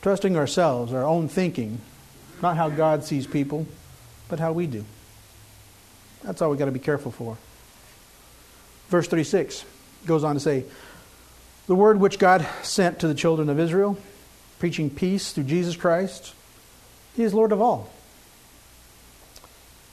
Trusting 0.00 0.38
ourselves, 0.38 0.94
our 0.94 1.04
own 1.04 1.28
thinking, 1.28 1.82
not 2.40 2.56
how 2.56 2.70
God 2.70 3.04
sees 3.04 3.26
people, 3.26 3.66
but 4.26 4.40
how 4.40 4.52
we 4.52 4.66
do. 4.66 4.86
That's 6.22 6.40
all 6.40 6.48
we've 6.48 6.58
got 6.58 6.64
to 6.64 6.72
be 6.72 6.78
careful 6.78 7.12
for. 7.12 7.36
Verse 8.88 9.06
36 9.06 9.66
goes 10.06 10.24
on 10.24 10.36
to 10.36 10.40
say, 10.40 10.64
The 11.66 11.74
word 11.74 12.00
which 12.00 12.18
God 12.18 12.48
sent 12.62 13.00
to 13.00 13.06
the 13.06 13.14
children 13.14 13.50
of 13.50 13.60
Israel, 13.60 13.98
preaching 14.58 14.88
peace 14.88 15.32
through 15.32 15.44
Jesus 15.44 15.76
Christ, 15.76 16.32
He 17.14 17.22
is 17.22 17.34
Lord 17.34 17.52
of 17.52 17.60
all. 17.60 17.90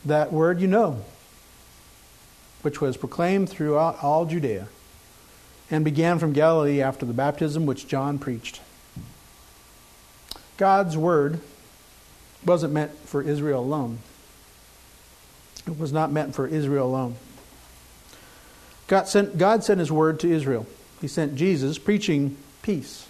That 0.05 0.31
word 0.31 0.61
you 0.61 0.67
know, 0.67 1.03
which 2.61 2.79
was 2.79 2.97
proclaimed 2.97 3.49
throughout 3.49 4.01
all 4.01 4.25
Judea, 4.25 4.67
and 5.69 5.85
began 5.85 6.19
from 6.19 6.33
Galilee 6.33 6.81
after 6.81 7.05
the 7.05 7.13
baptism 7.13 7.65
which 7.65 7.87
John 7.87 8.17
preached. 8.17 8.61
God's 10.57 10.97
word 10.97 11.39
wasn't 12.45 12.73
meant 12.73 12.91
for 13.05 13.21
Israel 13.21 13.61
alone. 13.61 13.99
It 15.67 15.77
was 15.77 15.93
not 15.93 16.11
meant 16.11 16.33
for 16.33 16.47
Israel 16.47 16.87
alone. 16.87 17.15
God 18.87 19.07
sent, 19.07 19.37
God 19.37 19.63
sent 19.63 19.79
his 19.79 19.91
word 19.91 20.19
to 20.21 20.31
Israel. 20.31 20.65
He 20.99 21.07
sent 21.07 21.35
Jesus 21.35 21.77
preaching 21.77 22.37
peace. 22.61 23.07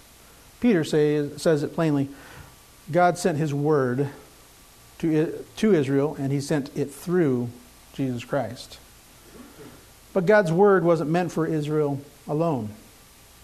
Peter 0.60 0.84
say, 0.84 1.30
says 1.38 1.62
it 1.62 1.74
plainly 1.74 2.08
God 2.90 3.18
sent 3.18 3.38
his 3.38 3.54
word 3.54 4.08
to, 4.98 5.44
to 5.56 5.74
Israel, 5.74 6.16
and 6.18 6.32
he 6.32 6.40
sent 6.40 6.76
it 6.76 6.90
through 6.90 7.48
Jesus 7.94 8.24
Christ. 8.24 8.78
But 10.12 10.26
God's 10.26 10.52
word 10.52 10.84
wasn't 10.84 11.10
meant 11.10 11.32
for 11.32 11.46
Israel 11.46 12.00
alone. 12.26 12.70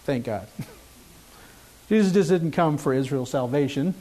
Thank 0.03 0.25
God. 0.25 0.47
Jesus 1.89 2.11
just 2.11 2.29
didn't 2.29 2.51
come 2.51 2.77
for 2.77 2.93
Israel's 2.93 3.29
salvation. 3.29 3.93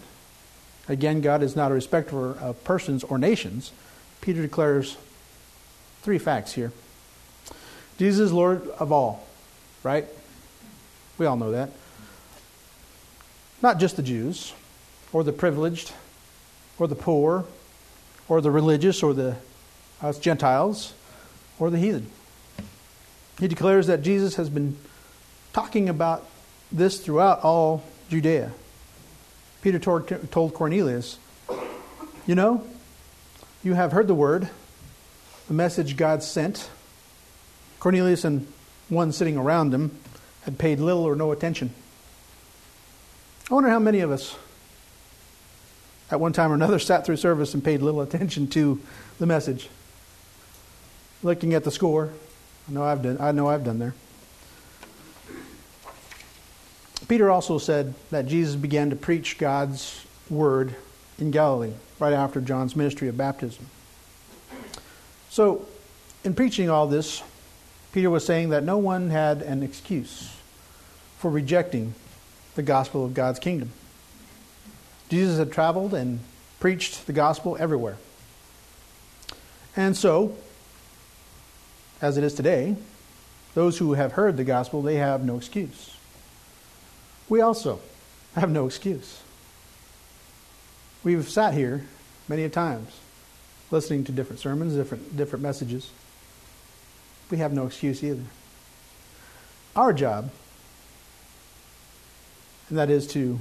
Again, 0.89 1.21
God 1.21 1.43
is 1.43 1.57
not 1.57 1.71
a 1.71 1.75
respecter 1.75 2.33
of 2.39 2.63
persons 2.65 3.05
or 3.05 3.19
nations. 3.19 3.73
Peter 4.21 4.43
declares 4.43 4.97
three 6.03 6.19
facts 6.19 6.53
here. 6.53 6.73
Jesus 7.99 8.27
is 8.27 8.33
Lord 8.33 8.69
of 8.79 8.93
all, 8.93 9.27
right? 9.83 10.07
We 11.19 11.27
all 11.27 11.37
know 11.37 11.53
that. 11.53 11.71
Not 13.63 13.79
just 13.79 13.97
the 13.97 14.03
Jews, 14.03 14.53
or 15.17 15.25
the 15.25 15.33
privileged, 15.33 15.95
or 16.79 16.87
the 16.87 16.95
poor, 16.95 17.47
or 18.29 18.43
the 18.43 18.51
religious, 18.51 19.03
or 19.03 19.15
the 19.15 19.35
us 20.03 20.19
Gentiles, 20.19 20.93
or 21.59 21.71
the 21.71 21.79
heathen. 21.79 22.11
He 23.41 23.49
declares 23.49 23.87
that 23.87 24.03
Jesus 24.03 24.37
has 24.37 24.51
been 24.51 24.77
talking 25.55 25.89
about 25.89 26.29
this 26.71 27.01
throughout 27.01 27.43
all 27.43 27.83
Judea. 28.11 28.53
Peter 29.63 29.79
told 29.79 30.53
Cornelius, 30.53 31.19
You 32.27 32.35
know, 32.35 32.67
you 33.65 33.73
have 33.73 33.93
heard 33.93 34.09
the 34.09 34.15
word, 34.15 34.51
the 35.49 35.55
message 35.55 35.97
God 35.97 36.23
sent. 36.23 36.69
Cornelius 37.81 38.23
and 38.23 38.47
one 38.91 39.13
sitting 39.13 39.39
around 39.39 39.73
him 39.73 39.99
had 40.43 40.59
paid 40.59 40.79
little 40.79 41.05
or 41.05 41.17
no 41.17 41.33
attention. 41.33 41.73
I 43.51 43.55
wonder 43.55 43.71
how 43.71 43.79
many 43.79 44.01
of 44.01 44.11
us 44.11 44.37
at 46.11 46.21
one 46.21 46.33
time 46.33 46.53
or 46.53 46.55
another 46.55 46.79
sat 46.79 47.05
through 47.05 47.17
service 47.17 47.55
and 47.55 47.65
paid 47.65 47.83
little 47.83 48.01
attention 48.01 48.47
to 48.49 48.81
the 49.19 49.27
message. 49.27 49.69
Looking 51.23 51.55
at 51.55 51.65
the 51.65 51.71
score. 51.71 52.13
I 52.69 52.73
know 52.73 52.83
I've 52.85 53.03
done 53.03 53.17
I 53.21 53.33
know 53.33 53.49
I've 53.49 53.65
done 53.65 53.79
there. 53.79 53.95
Peter 57.09 57.31
also 57.31 57.59
said 57.59 57.95
that 58.11 58.27
Jesus 58.27 58.57
began 58.57 58.91
to 58.91 58.97
preach 58.97 59.39
God's 59.39 60.05
word 60.29 60.75
in 61.19 61.31
Galilee 61.31 61.73
right 61.99 62.13
after 62.13 62.41
John's 62.41 62.75
ministry 62.75 63.09
of 63.09 63.17
baptism. 63.17 63.67
So, 65.31 65.67
in 66.25 66.35
preaching 66.35 66.69
all 66.69 66.87
this, 66.87 67.23
Peter 67.93 68.11
was 68.11 68.25
saying 68.25 68.51
that 68.51 68.65
no 68.65 68.79
one 68.79 69.11
had 69.11 69.43
an 69.43 69.63
excuse 69.63 70.35
for 71.19 71.31
rejecting 71.31 71.95
the 72.55 72.63
gospel 72.63 73.05
of 73.05 73.15
God's 73.15 73.39
kingdom. 73.39 73.71
Jesus 75.09 75.39
had 75.39 75.53
traveled 75.53 75.95
and 75.95 76.21
preached 76.61 77.07
the 77.07 77.13
gospel 77.13 77.57
everywhere. 77.61 77.97
And 79.77 79.97
so, 79.97 80.37
as 82.01 82.17
it 82.17 82.25
is 82.25 82.35
today, 82.35 82.77
those 83.55 83.79
who 83.79 83.95
have 83.95 84.13
heard 84.13 84.37
the 84.37 84.45
gospel, 84.45 84.83
they 84.83 84.97
have 84.97 85.25
no 85.25 85.37
excuse. 85.37 85.97
We 87.29 87.41
also 87.41 87.81
have 88.35 88.51
no 88.51 88.67
excuse. 88.67 89.23
We've 91.05 91.29
sat 91.29 91.55
here 91.55 91.85
many 92.29 92.45
a 92.45 92.49
times 92.49 92.91
listening 93.71 94.05
to 94.05 94.13
different 94.13 94.41
sermons, 94.41 94.75
different, 94.75 95.17
different 95.17 95.43
messages. 95.43 95.91
We 97.31 97.39
have 97.39 97.53
no 97.53 97.67
excuse 97.67 98.03
either. 98.03 98.23
Our 99.75 99.93
job, 99.93 100.31
and 102.69 102.79
that 102.79 102.91
is 102.91 103.07
to 103.09 103.41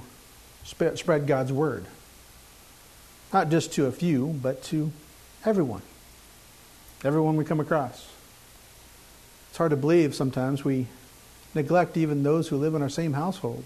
spread 0.66 1.28
God's 1.28 1.54
word. 1.54 1.86
Not 3.32 3.50
just 3.50 3.74
to 3.74 3.86
a 3.86 3.92
few, 3.92 4.28
but 4.42 4.64
to 4.64 4.92
everyone. 5.46 5.82
Everyone 7.04 7.38
we 7.38 7.46
come 7.46 7.60
across. 7.60 8.10
It's 9.50 9.58
hard 9.58 9.72
to 9.72 9.78
believe 9.78 10.16
sometimes 10.16 10.66
we 10.66 10.88
neglect 11.54 11.96
even 11.96 12.24
those 12.24 12.50
who 12.50 12.58
live 12.58 12.76
in 12.76 12.82
our 12.82 12.90
same 12.90 13.14
household 13.14 13.64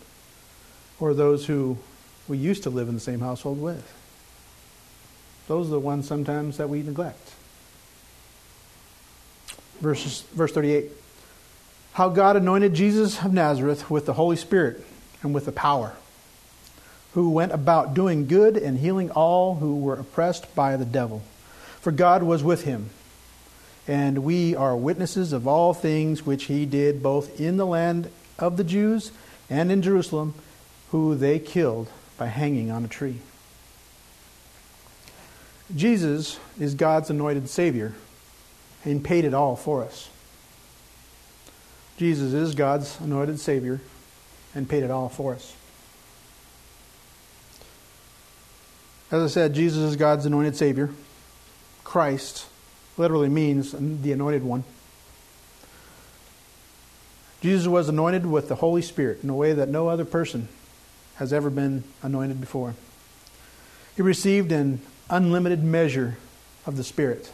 or 1.00 1.14
those 1.14 1.46
who 1.48 1.78
we 2.28 2.38
used 2.38 2.64
to 2.64 2.70
live 2.70 2.88
in 2.88 2.94
the 2.94 3.00
same 3.00 3.20
household 3.20 3.60
with. 3.60 3.96
Those 5.48 5.68
are 5.68 5.72
the 5.72 5.80
ones 5.80 6.08
sometimes 6.08 6.58
that 6.58 6.70
we 6.70 6.84
neglect. 6.84 7.34
Verses, 9.80 10.22
verse 10.34 10.52
38 10.52 10.92
How 11.94 12.10
God 12.10 12.36
anointed 12.36 12.76
Jesus 12.76 13.24
of 13.24 13.34
Nazareth 13.34 13.90
with 13.90 14.06
the 14.06 14.14
Holy 14.14 14.36
Spirit 14.36 14.86
and 15.24 15.34
with 15.34 15.46
the 15.46 15.52
power, 15.52 15.94
who 17.14 17.30
went 17.30 17.52
about 17.52 17.94
doing 17.94 18.28
good 18.28 18.56
and 18.58 18.78
healing 18.78 19.12
all 19.12 19.56
who 19.56 19.78
were 19.78 19.96
oppressed 19.96 20.54
by 20.56 20.78
the 20.78 20.86
devil. 20.86 21.24
For 21.82 21.92
God 21.92 22.24
was 22.24 22.44
with 22.44 22.64
him 22.64 22.90
and 23.90 24.20
we 24.20 24.56
are 24.56 24.78
witnesses 24.78 25.34
of 25.34 25.48
all 25.48 25.74
things 25.74 26.24
which 26.24 26.44
he 26.44 26.64
did 26.64 27.02
both 27.02 27.40
in 27.40 27.58
the 27.58 27.66
land 27.66 28.08
of 28.38 28.56
the 28.56 28.64
Jews 28.64 29.12
and 29.50 29.72
in 29.72 29.82
Jerusalem, 29.82 30.36
who 30.92 31.16
they 31.16 31.40
killed 31.40 31.90
by 32.16 32.28
hanging 32.28 32.70
on 32.70 32.86
a 32.86 32.88
tree. 32.88 33.18
Jesus 35.76 36.40
is 36.60 36.76
God's 36.76 37.10
anointed 37.10 37.50
Savior 37.50 37.94
and 38.86 39.04
paid 39.04 39.26
it 39.26 39.34
all 39.34 39.56
for 39.56 39.84
us. 39.84 40.12
Jesus 41.98 42.32
is 42.32 42.54
God's 42.54 43.00
anointed 43.00 43.40
Savior 43.40 43.82
and 44.54 44.70
paid 44.70 44.84
it 44.84 44.92
all 44.92 45.10
for 45.10 45.34
us. 45.34 45.56
As 49.12 49.24
I 49.24 49.28
said, 49.28 49.54
Jesus 49.54 49.82
is 49.82 49.96
God's 49.96 50.26
anointed 50.26 50.56
Savior. 50.56 50.92
Christ 51.84 52.46
literally 52.96 53.30
means 53.30 53.72
the 53.72 54.12
anointed 54.12 54.44
one. 54.44 54.64
Jesus 57.42 57.68
was 57.68 57.90
anointed 57.90 58.26
with 58.26 58.50
the 58.50 58.56
Holy 58.56 58.82
Spirit 58.82 59.24
in 59.24 59.30
a 59.30 59.36
way 59.36 59.54
that 59.54 59.70
no 59.70 59.88
other 59.88 60.06
person 60.06 60.48
has 61.16 61.34
ever 61.34 61.50
been 61.50 61.84
anointed 62.04 62.40
before. 62.40 62.76
He 63.96 64.02
received 64.02 64.52
an 64.52 64.82
unlimited 65.10 65.64
measure 65.64 66.18
of 66.68 66.78
the 66.78 66.84
Spirit, 66.84 67.32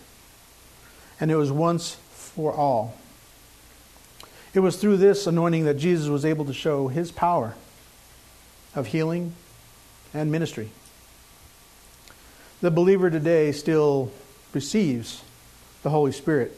and 1.19 1.29
it 1.29 1.35
was 1.35 1.51
once 1.51 1.97
for 2.11 2.53
all. 2.53 2.95
It 4.53 4.61
was 4.61 4.77
through 4.77 4.97
this 4.97 5.27
anointing 5.27 5.65
that 5.65 5.73
Jesus 5.73 6.07
was 6.07 6.23
able 6.23 6.45
to 6.45 6.53
show 6.53 6.87
his 6.87 7.11
power 7.11 7.55
of 8.73 8.87
healing 8.87 9.33
and 10.13 10.31
ministry. 10.31 10.69
The 12.65 12.71
believer 12.71 13.11
today 13.11 13.51
still 13.51 14.11
receives 14.51 15.21
the 15.83 15.91
Holy 15.91 16.11
Spirit 16.11 16.51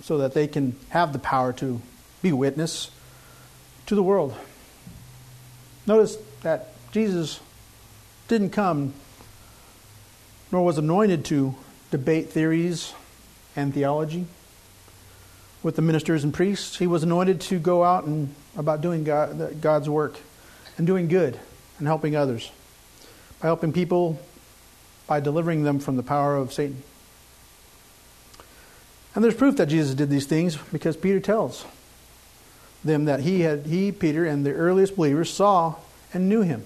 so 0.00 0.16
that 0.16 0.32
they 0.32 0.48
can 0.48 0.74
have 0.88 1.12
the 1.12 1.18
power 1.18 1.52
to 1.52 1.82
be 2.22 2.32
witness 2.32 2.90
to 3.84 3.94
the 3.94 4.02
world. 4.02 4.34
Notice 5.86 6.16
that 6.44 6.70
Jesus 6.92 7.40
didn't 8.26 8.52
come 8.52 8.94
nor 10.50 10.64
was 10.64 10.78
anointed 10.78 11.26
to 11.26 11.54
debate 11.90 12.30
theories 12.30 12.94
and 13.54 13.74
theology 13.74 14.24
with 15.62 15.76
the 15.76 15.82
ministers 15.82 16.24
and 16.24 16.32
priests. 16.32 16.78
He 16.78 16.86
was 16.86 17.02
anointed 17.02 17.42
to 17.42 17.58
go 17.58 17.84
out 17.84 18.04
and 18.04 18.34
about 18.56 18.80
doing 18.80 19.04
God, 19.04 19.60
God's 19.60 19.90
work 19.90 20.16
and 20.78 20.86
doing 20.86 21.06
good 21.06 21.38
and 21.78 21.86
helping 21.86 22.16
others 22.16 22.50
by 23.42 23.48
helping 23.48 23.74
people 23.74 24.18
by 25.06 25.20
delivering 25.20 25.64
them 25.64 25.78
from 25.78 25.96
the 25.96 26.02
power 26.02 26.36
of 26.36 26.52
Satan. 26.52 26.82
And 29.14 29.22
there's 29.22 29.34
proof 29.34 29.56
that 29.56 29.66
Jesus 29.66 29.94
did 29.94 30.10
these 30.10 30.26
things 30.26 30.56
because 30.72 30.96
Peter 30.96 31.20
tells 31.20 31.64
them 32.84 33.04
that 33.06 33.20
he 33.20 33.40
had 33.40 33.66
he 33.66 33.92
Peter 33.92 34.24
and 34.24 34.44
the 34.44 34.52
earliest 34.52 34.96
believers 34.96 35.32
saw 35.32 35.76
and 36.12 36.28
knew 36.28 36.42
him. 36.42 36.64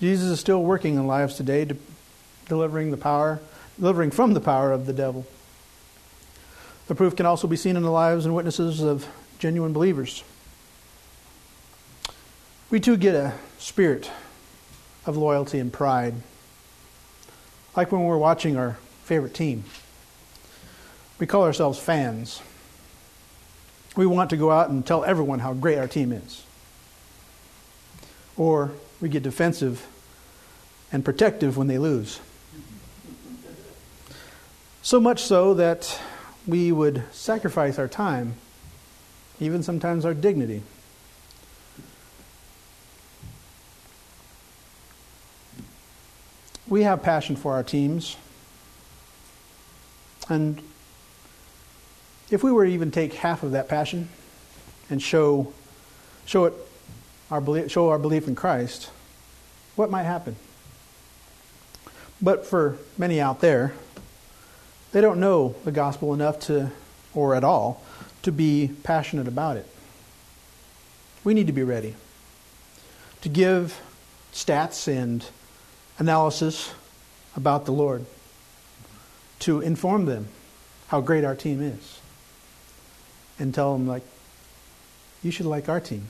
Jesus 0.00 0.28
is 0.28 0.40
still 0.40 0.62
working 0.62 0.94
in 0.94 1.06
lives 1.06 1.34
today 1.34 1.64
to 1.64 1.76
delivering 2.46 2.90
the 2.90 2.96
power 2.96 3.40
delivering 3.78 4.10
from 4.10 4.34
the 4.34 4.40
power 4.40 4.72
of 4.72 4.86
the 4.86 4.92
devil. 4.92 5.26
The 6.88 6.94
proof 6.94 7.16
can 7.16 7.26
also 7.26 7.46
be 7.46 7.56
seen 7.56 7.76
in 7.76 7.82
the 7.82 7.90
lives 7.90 8.24
and 8.24 8.34
witnesses 8.34 8.80
of 8.80 9.06
genuine 9.38 9.72
believers. 9.72 10.24
We 12.70 12.80
too 12.80 12.96
get 12.96 13.14
a 13.14 13.34
spirit 13.58 14.10
of 15.06 15.16
loyalty 15.16 15.58
and 15.58 15.72
pride. 15.72 16.14
Like 17.78 17.92
when 17.92 18.02
we're 18.02 18.18
watching 18.18 18.56
our 18.56 18.76
favorite 19.04 19.34
team. 19.34 19.62
We 21.20 21.28
call 21.28 21.44
ourselves 21.44 21.78
fans. 21.78 22.42
We 23.94 24.04
want 24.04 24.30
to 24.30 24.36
go 24.36 24.50
out 24.50 24.68
and 24.68 24.84
tell 24.84 25.04
everyone 25.04 25.38
how 25.38 25.54
great 25.54 25.78
our 25.78 25.86
team 25.86 26.10
is. 26.10 26.44
Or 28.36 28.72
we 29.00 29.08
get 29.08 29.22
defensive 29.22 29.86
and 30.90 31.04
protective 31.04 31.56
when 31.56 31.68
they 31.68 31.78
lose. 31.78 32.18
So 34.82 34.98
much 34.98 35.22
so 35.22 35.54
that 35.54 36.00
we 36.48 36.72
would 36.72 37.04
sacrifice 37.12 37.78
our 37.78 37.86
time, 37.86 38.34
even 39.38 39.62
sometimes 39.62 40.04
our 40.04 40.14
dignity. 40.14 40.64
We 46.68 46.82
have 46.82 47.02
passion 47.02 47.36
for 47.36 47.54
our 47.54 47.62
teams. 47.62 48.16
And 50.28 50.62
if 52.30 52.42
we 52.42 52.52
were 52.52 52.66
to 52.66 52.70
even 52.70 52.90
take 52.90 53.14
half 53.14 53.42
of 53.42 53.52
that 53.52 53.68
passion 53.68 54.10
and 54.90 55.00
show, 55.00 55.52
show, 56.26 56.44
it 56.44 56.54
our 57.30 57.40
belief, 57.40 57.70
show 57.70 57.88
our 57.88 57.98
belief 57.98 58.28
in 58.28 58.34
Christ, 58.34 58.90
what 59.76 59.90
might 59.90 60.04
happen? 60.04 60.36
But 62.20 62.46
for 62.46 62.76
many 62.98 63.20
out 63.20 63.40
there, 63.40 63.72
they 64.92 65.00
don't 65.00 65.20
know 65.20 65.54
the 65.64 65.72
gospel 65.72 66.12
enough 66.12 66.40
to, 66.40 66.70
or 67.14 67.34
at 67.34 67.44
all, 67.44 67.82
to 68.22 68.32
be 68.32 68.72
passionate 68.82 69.28
about 69.28 69.56
it. 69.56 69.66
We 71.24 71.32
need 71.34 71.46
to 71.46 71.52
be 71.52 71.62
ready 71.62 71.94
to 73.20 73.28
give 73.28 73.80
stats 74.32 74.88
and 74.88 75.24
analysis 75.98 76.72
about 77.36 77.64
the 77.66 77.72
Lord, 77.72 78.04
to 79.40 79.60
inform 79.60 80.06
them 80.06 80.28
how 80.88 81.00
great 81.00 81.24
our 81.24 81.34
team 81.34 81.60
is 81.60 82.00
and 83.38 83.54
tell 83.54 83.72
them, 83.72 83.86
like, 83.86 84.02
you 85.22 85.30
should 85.30 85.46
like 85.46 85.68
our 85.68 85.80
team. 85.80 86.08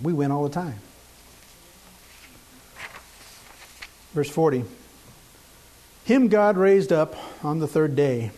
We 0.00 0.12
win 0.12 0.30
all 0.30 0.44
the 0.44 0.54
time. 0.54 0.78
Verse 4.14 4.30
40 4.30 4.64
Him 6.04 6.28
God 6.28 6.56
raised 6.56 6.92
up 6.92 7.16
on 7.44 7.58
the 7.58 7.68
third 7.68 7.94
day 7.94 8.30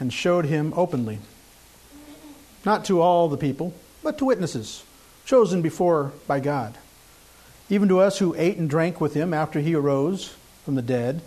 and 0.00 0.12
showed 0.12 0.44
him 0.44 0.72
openly, 0.76 1.18
not 2.64 2.84
to 2.86 3.00
all 3.00 3.28
the 3.28 3.36
people, 3.36 3.74
but 4.02 4.18
to 4.18 4.24
witnesses, 4.24 4.84
chosen 5.24 5.62
before 5.62 6.12
by 6.26 6.40
God, 6.40 6.76
even 7.70 7.88
to 7.88 8.00
us 8.00 8.18
who 8.18 8.34
ate 8.36 8.56
and 8.56 8.68
drank 8.68 9.00
with 9.00 9.14
him 9.14 9.34
after 9.34 9.60
he 9.60 9.74
arose 9.74 10.34
from 10.64 10.74
the 10.74 10.82
dead. 10.82 11.20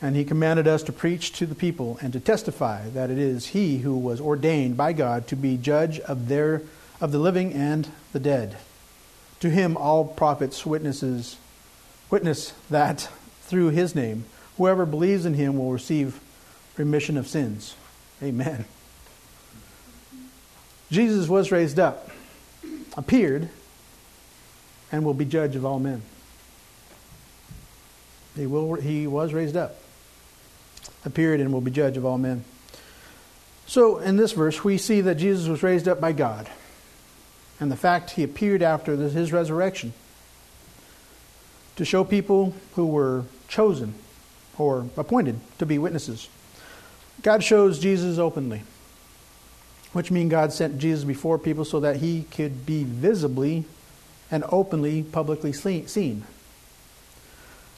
And 0.00 0.16
he 0.16 0.24
commanded 0.24 0.66
us 0.66 0.82
to 0.84 0.92
preach 0.92 1.32
to 1.34 1.46
the 1.46 1.54
people 1.54 1.98
and 2.02 2.12
to 2.12 2.20
testify 2.20 2.88
that 2.90 3.10
it 3.10 3.18
is 3.18 3.48
he 3.48 3.78
who 3.78 3.96
was 3.96 4.20
ordained 4.20 4.76
by 4.76 4.92
God 4.92 5.28
to 5.28 5.36
be 5.36 5.56
judge 5.56 6.00
of 6.00 6.28
their 6.28 6.62
of 7.00 7.12
the 7.12 7.18
living 7.18 7.52
and 7.52 7.88
the 8.12 8.20
dead. 8.20 8.56
To 9.40 9.50
him 9.50 9.76
all 9.76 10.04
prophets 10.04 10.64
witnesses 10.64 11.36
witness 12.10 12.52
that 12.70 13.08
through 13.42 13.70
his 13.70 13.94
name 13.94 14.24
whoever 14.56 14.86
believes 14.86 15.24
in 15.24 15.34
him 15.34 15.56
will 15.56 15.72
receive 15.72 16.20
remission 16.76 17.16
of 17.16 17.26
sins. 17.26 17.74
Amen. 18.22 18.64
Jesus 20.90 21.28
was 21.28 21.50
raised 21.50 21.80
up, 21.80 22.10
appeared, 22.96 23.48
and 24.92 25.04
will 25.04 25.14
be 25.14 25.24
judge 25.24 25.56
of 25.56 25.64
all 25.64 25.80
men. 25.80 26.02
He, 28.36 28.46
will, 28.46 28.74
he 28.74 29.06
was 29.06 29.32
raised 29.32 29.56
up 29.56 29.76
appeared 31.04 31.40
and 31.40 31.52
will 31.52 31.60
be 31.60 31.70
judge 31.70 31.96
of 31.96 32.04
all 32.04 32.18
men. 32.18 32.44
So, 33.66 33.98
in 33.98 34.16
this 34.16 34.32
verse, 34.32 34.62
we 34.64 34.78
see 34.78 35.00
that 35.02 35.16
Jesus 35.16 35.48
was 35.48 35.62
raised 35.62 35.88
up 35.88 36.00
by 36.00 36.12
God, 36.12 36.48
and 37.60 37.70
the 37.70 37.76
fact 37.76 38.10
he 38.10 38.22
appeared 38.22 38.62
after 38.62 38.96
his 38.96 39.32
resurrection 39.32 39.92
to 41.76 41.84
show 41.84 42.04
people 42.04 42.54
who 42.74 42.86
were 42.86 43.24
chosen 43.48 43.94
or 44.58 44.86
appointed 44.96 45.40
to 45.58 45.66
be 45.66 45.78
witnesses. 45.78 46.28
God 47.22 47.42
shows 47.42 47.78
Jesus 47.78 48.18
openly, 48.18 48.62
which 49.92 50.10
means 50.10 50.30
God 50.30 50.52
sent 50.52 50.78
Jesus 50.78 51.04
before 51.04 51.38
people 51.38 51.64
so 51.64 51.80
that 51.80 51.96
he 51.96 52.24
could 52.24 52.66
be 52.66 52.84
visibly 52.84 53.64
and 54.32 54.42
openly, 54.48 55.04
publicly 55.04 55.52
seen. 55.52 56.24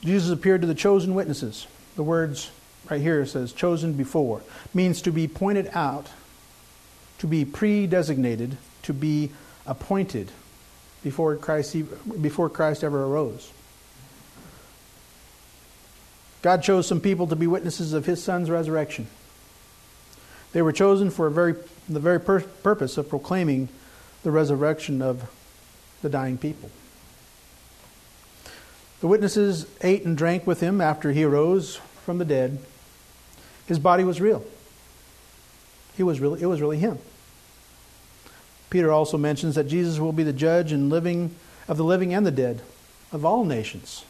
Jesus 0.01 0.31
appeared 0.31 0.61
to 0.61 0.67
the 0.67 0.75
chosen 0.75 1.14
witnesses. 1.14 1.67
The 1.97 2.03
words 2.03 2.51
right 2.88 3.01
here 3.01 3.27
says 3.27 3.53
chosen 3.53 3.95
before, 3.95 4.43
means 4.73 5.03
to 5.03 5.11
be 5.11 5.27
pointed 5.27 5.71
out, 5.75 6.09
to 7.19 7.27
be 7.27 7.45
pre-designated, 7.45 8.57
to 8.83 8.93
be 8.93 9.31
appointed 9.67 10.31
before 11.03 11.37
Christ, 11.37 11.77
before 12.23 12.49
Christ 12.49 12.85
ever 12.85 13.05
arose. 13.05 13.51
God 16.43 16.62
chose 16.62 16.87
some 16.87 17.01
people 17.01 17.27
to 17.29 17.37
be 17.37 17.47
witnesses 17.47 17.95
of 17.95 18.05
his 18.05 18.23
son's 18.23 18.51
resurrection. 18.51 19.07
They 20.53 20.62
were 20.62 20.73
chosen 20.73 21.11
for 21.11 21.31
very, 21.31 21.55
the 21.88 22.01
very 22.01 22.21
pur- 22.21 22.40
purpose 22.40 22.99
of 22.99 23.09
proclaiming 23.09 23.71
the 24.23 24.31
resurrection 24.31 25.01
of 25.01 25.29
the 26.05 26.11
dying 26.11 26.38
people. 26.38 26.71
The 29.01 29.09
witnesses 29.09 29.67
ate 29.81 30.05
and 30.05 30.17
drank 30.17 30.47
with 30.47 30.61
him 30.61 30.81
after 30.81 31.11
he 31.11 31.25
arose 31.25 31.77
from 32.05 32.19
the 32.19 32.25
dead. 32.25 32.59
His 33.67 33.79
body 33.79 34.05
was 34.05 34.21
real. 34.21 34.45
He 35.97 36.03
was 36.03 36.21
really, 36.21 36.43
it 36.43 36.47
was 36.47 36.61
really 36.61 36.79
him. 36.79 36.99
Peter 38.71 38.93
also 38.93 39.17
mentions 39.17 39.55
that 39.55 39.64
Jesus 39.64 39.99
will 39.99 40.12
be 40.12 40.23
the 40.23 40.33
judge 40.33 40.73
and 40.73 40.90
living 40.90 41.35
of 41.67 41.77
the 41.77 41.85
living 41.85 42.12
and 42.12 42.27
the 42.27 42.31
dead 42.31 42.61
of 43.11 43.25
all 43.25 43.45
nations. 43.45 44.05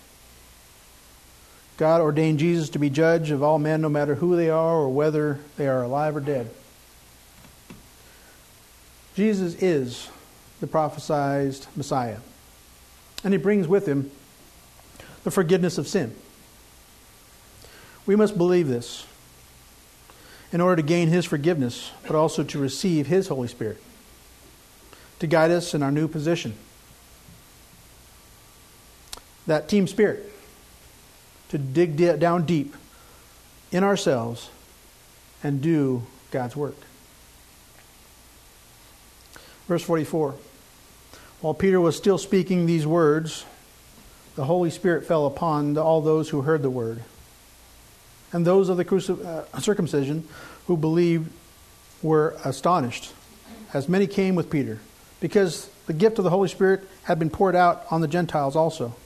God 1.76 2.00
ordained 2.00 2.38
Jesus 2.38 2.68
to 2.70 2.78
be 2.78 2.90
judge 2.90 3.30
of 3.30 3.42
all 3.42 3.58
men, 3.58 3.80
no 3.80 3.88
matter 3.88 4.16
who 4.16 4.36
they 4.36 4.50
are 4.50 4.76
or 4.76 4.88
whether 4.88 5.38
they 5.56 5.68
are 5.68 5.82
alive 5.82 6.16
or 6.16 6.20
dead. 6.20 6.50
Jesus 9.14 9.54
is 9.62 10.08
the 10.64 10.70
prophesied 10.70 11.54
Messiah, 11.76 12.16
and 13.22 13.34
he 13.34 13.38
brings 13.38 13.68
with 13.68 13.84
him 13.84 14.10
the 15.22 15.30
forgiveness 15.30 15.76
of 15.76 15.86
sin. 15.86 16.16
We 18.06 18.16
must 18.16 18.38
believe 18.38 18.66
this 18.66 19.06
in 20.52 20.62
order 20.62 20.76
to 20.76 20.82
gain 20.82 21.08
his 21.08 21.26
forgiveness, 21.26 21.90
but 22.06 22.16
also 22.16 22.42
to 22.44 22.58
receive 22.58 23.06
his 23.08 23.28
Holy 23.28 23.46
Spirit 23.46 23.76
to 25.18 25.26
guide 25.26 25.50
us 25.50 25.74
in 25.74 25.82
our 25.82 25.92
new 25.92 26.08
position. 26.08 26.54
That 29.46 29.68
team 29.68 29.86
spirit 29.86 30.32
to 31.50 31.58
dig 31.58 31.98
down 32.18 32.46
deep 32.46 32.74
in 33.70 33.84
ourselves 33.84 34.48
and 35.42 35.60
do 35.60 36.04
God's 36.30 36.56
work. 36.56 36.76
Verse 39.68 39.82
44 39.82 40.36
While 41.44 41.52
Peter 41.52 41.78
was 41.78 41.94
still 41.94 42.16
speaking 42.16 42.64
these 42.64 42.86
words, 42.86 43.44
the 44.34 44.46
Holy 44.46 44.70
Spirit 44.70 45.04
fell 45.04 45.26
upon 45.26 45.76
all 45.76 46.00
those 46.00 46.30
who 46.30 46.40
heard 46.40 46.62
the 46.62 46.70
word. 46.70 47.02
And 48.32 48.46
those 48.46 48.70
of 48.70 48.78
the 48.78 48.84
cruci- 48.86 49.22
uh, 49.22 49.60
circumcision 49.60 50.26
who 50.68 50.78
believed 50.78 51.30
were 52.00 52.34
astonished, 52.46 53.12
as 53.74 53.90
many 53.90 54.06
came 54.06 54.36
with 54.36 54.48
Peter 54.48 54.78
because 55.20 55.68
the 55.86 55.92
gift 55.92 56.16
of 56.16 56.24
the 56.24 56.30
Holy 56.30 56.48
Spirit 56.48 56.88
had 57.02 57.18
been 57.18 57.28
poured 57.28 57.54
out 57.54 57.84
on 57.90 58.00
the 58.00 58.08
Gentiles 58.08 58.56
also. 58.56 58.96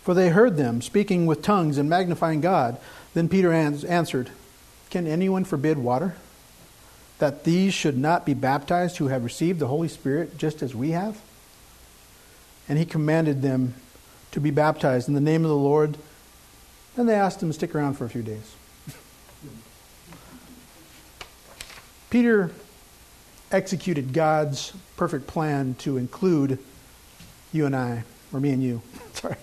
For 0.00 0.14
they 0.14 0.30
heard 0.30 0.56
them 0.56 0.80
speaking 0.80 1.26
with 1.26 1.42
tongues 1.42 1.76
and 1.76 1.90
magnifying 1.90 2.40
God. 2.40 2.78
Then 3.12 3.28
Peter 3.28 3.52
answered, 3.52 4.30
Can 4.88 5.06
anyone 5.06 5.44
forbid 5.44 5.76
water? 5.76 6.16
That 7.18 7.44
these 7.44 7.74
should 7.74 7.98
not 7.98 8.24
be 8.24 8.32
baptized 8.32 8.96
who 8.96 9.08
have 9.08 9.24
received 9.24 9.58
the 9.58 9.68
Holy 9.68 9.88
Spirit 9.88 10.38
just 10.38 10.62
as 10.62 10.74
we 10.74 10.92
have? 10.92 11.20
And 12.68 12.78
he 12.78 12.84
commanded 12.84 13.42
them 13.42 13.74
to 14.32 14.40
be 14.40 14.50
baptized 14.50 15.08
in 15.08 15.14
the 15.14 15.20
name 15.20 15.44
of 15.44 15.48
the 15.48 15.56
Lord. 15.56 15.96
Then 16.96 17.06
they 17.06 17.14
asked 17.14 17.42
him 17.42 17.48
to 17.48 17.52
stick 17.52 17.74
around 17.74 17.94
for 17.94 18.04
a 18.04 18.08
few 18.08 18.22
days. 18.22 18.54
Peter 22.10 22.50
executed 23.52 24.12
God's 24.12 24.72
perfect 24.96 25.26
plan 25.26 25.74
to 25.80 25.96
include 25.96 26.58
you 27.52 27.66
and 27.66 27.76
I, 27.76 28.04
or 28.32 28.40
me 28.40 28.50
and 28.50 28.62
you. 28.62 28.82
Sorry. 29.12 29.36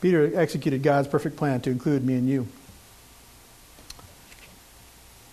Peter 0.00 0.38
executed 0.38 0.82
God's 0.82 1.08
perfect 1.08 1.36
plan 1.36 1.60
to 1.62 1.70
include 1.70 2.04
me 2.04 2.14
and 2.14 2.28
you. 2.28 2.46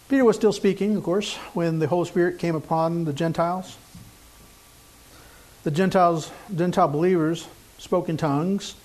Peter 0.09 0.25
was 0.25 0.35
still 0.35 0.53
speaking, 0.53 0.95
of 0.95 1.03
course, 1.03 1.35
when 1.53 1.79
the 1.79 1.87
Holy 1.87 2.07
Spirit 2.07 2.39
came 2.39 2.55
upon 2.55 3.05
the 3.05 3.13
Gentiles. 3.13 3.77
The 5.63 5.71
Gentiles, 5.71 6.29
Gentile 6.53 6.87
believers 6.87 7.47
spoke 7.77 8.09
in 8.09 8.17
tongues 8.17 8.75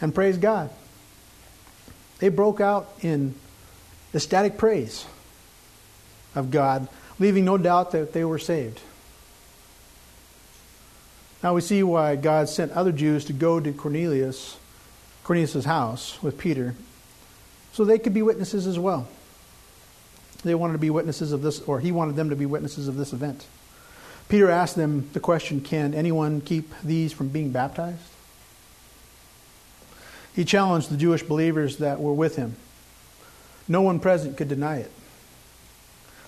and 0.00 0.14
praised 0.14 0.40
God. 0.40 0.70
They 2.18 2.28
broke 2.30 2.60
out 2.60 2.88
in 3.02 3.34
ecstatic 4.14 4.56
praise 4.56 5.06
of 6.34 6.50
God 6.50 6.88
leaving 7.18 7.44
no 7.44 7.58
doubt 7.58 7.92
that 7.92 8.12
they 8.12 8.24
were 8.24 8.38
saved. 8.38 8.80
Now 11.42 11.54
we 11.54 11.60
see 11.60 11.82
why 11.82 12.16
God 12.16 12.48
sent 12.48 12.72
other 12.72 12.92
Jews 12.92 13.24
to 13.26 13.32
go 13.32 13.60
to 13.60 13.72
Cornelius, 13.72 14.56
Cornelius' 15.24 15.64
house 15.64 16.22
with 16.22 16.38
Peter, 16.38 16.74
so 17.72 17.84
they 17.84 17.98
could 17.98 18.14
be 18.14 18.22
witnesses 18.22 18.66
as 18.66 18.78
well. 18.78 19.06
They 20.42 20.54
wanted 20.54 20.74
to 20.74 20.78
be 20.78 20.90
witnesses 20.90 21.32
of 21.32 21.42
this, 21.42 21.60
or 21.62 21.80
he 21.80 21.92
wanted 21.92 22.16
them 22.16 22.30
to 22.30 22.36
be 22.36 22.46
witnesses 22.46 22.88
of 22.88 22.96
this 22.96 23.12
event. 23.12 23.46
Peter 24.28 24.50
asked 24.50 24.76
them 24.76 25.08
the 25.12 25.20
question 25.20 25.60
Can 25.60 25.94
anyone 25.94 26.40
keep 26.40 26.72
these 26.82 27.12
from 27.12 27.28
being 27.28 27.50
baptized? 27.50 28.00
He 30.34 30.44
challenged 30.44 30.90
the 30.90 30.96
Jewish 30.96 31.22
believers 31.22 31.78
that 31.78 32.00
were 32.00 32.12
with 32.12 32.36
him. 32.36 32.56
No 33.68 33.80
one 33.80 34.00
present 34.00 34.36
could 34.36 34.48
deny 34.48 34.78
it. 34.78 34.92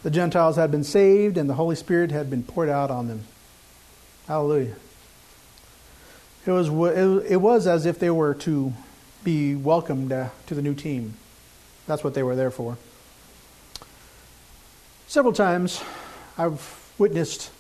The 0.03 0.11
Gentiles 0.11 0.57
had 0.57 0.71
been 0.71 0.85
saved 0.85 1.37
and 1.37 1.51
the 1.51 1.55
Holy 1.55 1.77
Spirit 1.77 2.11
had 2.11 2.31
been 2.31 2.43
poured 2.43 2.69
out 2.69 2.91
on 2.91 3.09
them. 3.09 3.25
Hallelujah. 4.27 4.77
It 6.47 6.51
was, 6.53 6.69
it 6.69 7.41
was 7.41 7.67
as 7.67 7.85
if 7.85 7.99
they 7.99 8.11
were 8.11 8.35
to 8.35 8.73
be 9.25 9.55
welcomed 9.55 10.13
uh, 10.13 10.29
to 10.47 10.55
the 10.55 10.63
new 10.63 10.75
team. 10.75 11.15
That's 11.87 12.03
what 12.03 12.15
they 12.15 12.23
were 12.23 12.37
there 12.37 12.51
for. 12.51 12.79
Several 15.07 15.35
times 15.35 15.83
I've 16.39 16.93
witnessed 16.97 17.51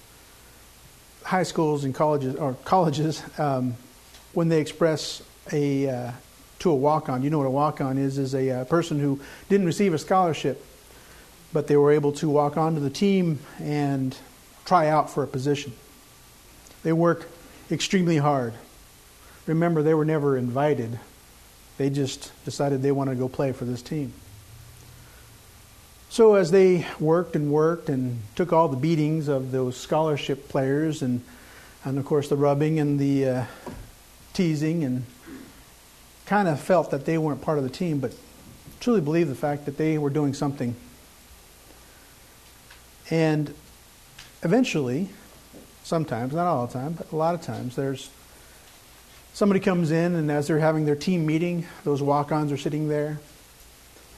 high 1.28 1.42
schools 1.42 1.84
and 1.84 1.94
colleges, 1.94 2.34
or 2.36 2.54
colleges, 2.64 3.22
um, 3.38 3.74
when 4.32 4.48
they 4.48 4.60
express 4.60 5.22
a 5.52 5.88
uh, 5.88 6.12
to 6.58 6.70
a 6.70 6.74
walk 6.74 7.08
on. 7.08 7.22
You 7.22 7.30
know 7.30 7.38
what 7.38 7.46
a 7.46 7.50
walk 7.50 7.80
on 7.80 7.98
is? 7.98 8.18
Is 8.18 8.34
a 8.34 8.50
uh, 8.50 8.64
person 8.64 8.98
who 8.98 9.20
didn't 9.48 9.66
receive 9.66 9.94
a 9.94 9.98
scholarship 9.98 10.64
but 11.52 11.66
they 11.66 11.76
were 11.76 11.92
able 11.92 12.12
to 12.12 12.28
walk 12.28 12.56
onto 12.56 12.80
the 12.80 12.90
team 12.90 13.38
and 13.58 14.16
try 14.64 14.88
out 14.88 15.10
for 15.10 15.22
a 15.22 15.26
position. 15.26 15.72
They 16.82 16.92
work 16.92 17.28
extremely 17.70 18.18
hard. 18.18 18.54
Remember, 19.46 19.82
they 19.82 19.94
were 19.94 20.04
never 20.04 20.36
invited, 20.36 20.98
they 21.78 21.90
just 21.90 22.32
decided 22.44 22.82
they 22.82 22.92
wanted 22.92 23.12
to 23.12 23.18
go 23.18 23.28
play 23.28 23.52
for 23.52 23.64
this 23.64 23.80
team. 23.80 24.12
So, 26.10 26.34
as 26.34 26.50
they 26.50 26.86
worked 26.98 27.36
and 27.36 27.52
worked 27.52 27.88
and 27.88 28.20
took 28.34 28.52
all 28.52 28.68
the 28.68 28.76
beatings 28.76 29.28
of 29.28 29.52
those 29.52 29.76
scholarship 29.76 30.48
players, 30.48 31.02
and, 31.02 31.22
and 31.84 31.98
of 31.98 32.04
course 32.04 32.28
the 32.28 32.36
rubbing 32.36 32.80
and 32.80 32.98
the 32.98 33.28
uh, 33.28 33.44
teasing, 34.32 34.84
and 34.84 35.04
kind 36.26 36.48
of 36.48 36.58
felt 36.60 36.90
that 36.90 37.04
they 37.04 37.18
weren't 37.18 37.42
part 37.42 37.58
of 37.58 37.64
the 37.64 37.70
team, 37.70 37.98
but 37.98 38.14
truly 38.80 39.00
believed 39.00 39.30
the 39.30 39.34
fact 39.34 39.66
that 39.66 39.76
they 39.76 39.98
were 39.98 40.10
doing 40.10 40.32
something 40.32 40.74
and 43.10 43.54
eventually, 44.42 45.08
sometimes, 45.82 46.34
not 46.34 46.46
all 46.46 46.66
the 46.66 46.72
time, 46.72 46.92
but 46.92 47.10
a 47.12 47.16
lot 47.16 47.34
of 47.34 47.40
times, 47.40 47.74
there's 47.74 48.10
somebody 49.32 49.60
comes 49.60 49.90
in, 49.90 50.14
and 50.14 50.30
as 50.30 50.48
they're 50.48 50.58
having 50.58 50.84
their 50.84 50.96
team 50.96 51.24
meeting, 51.24 51.66
those 51.84 52.02
walk 52.02 52.32
ons 52.32 52.52
are 52.52 52.58
sitting 52.58 52.88
there. 52.88 53.18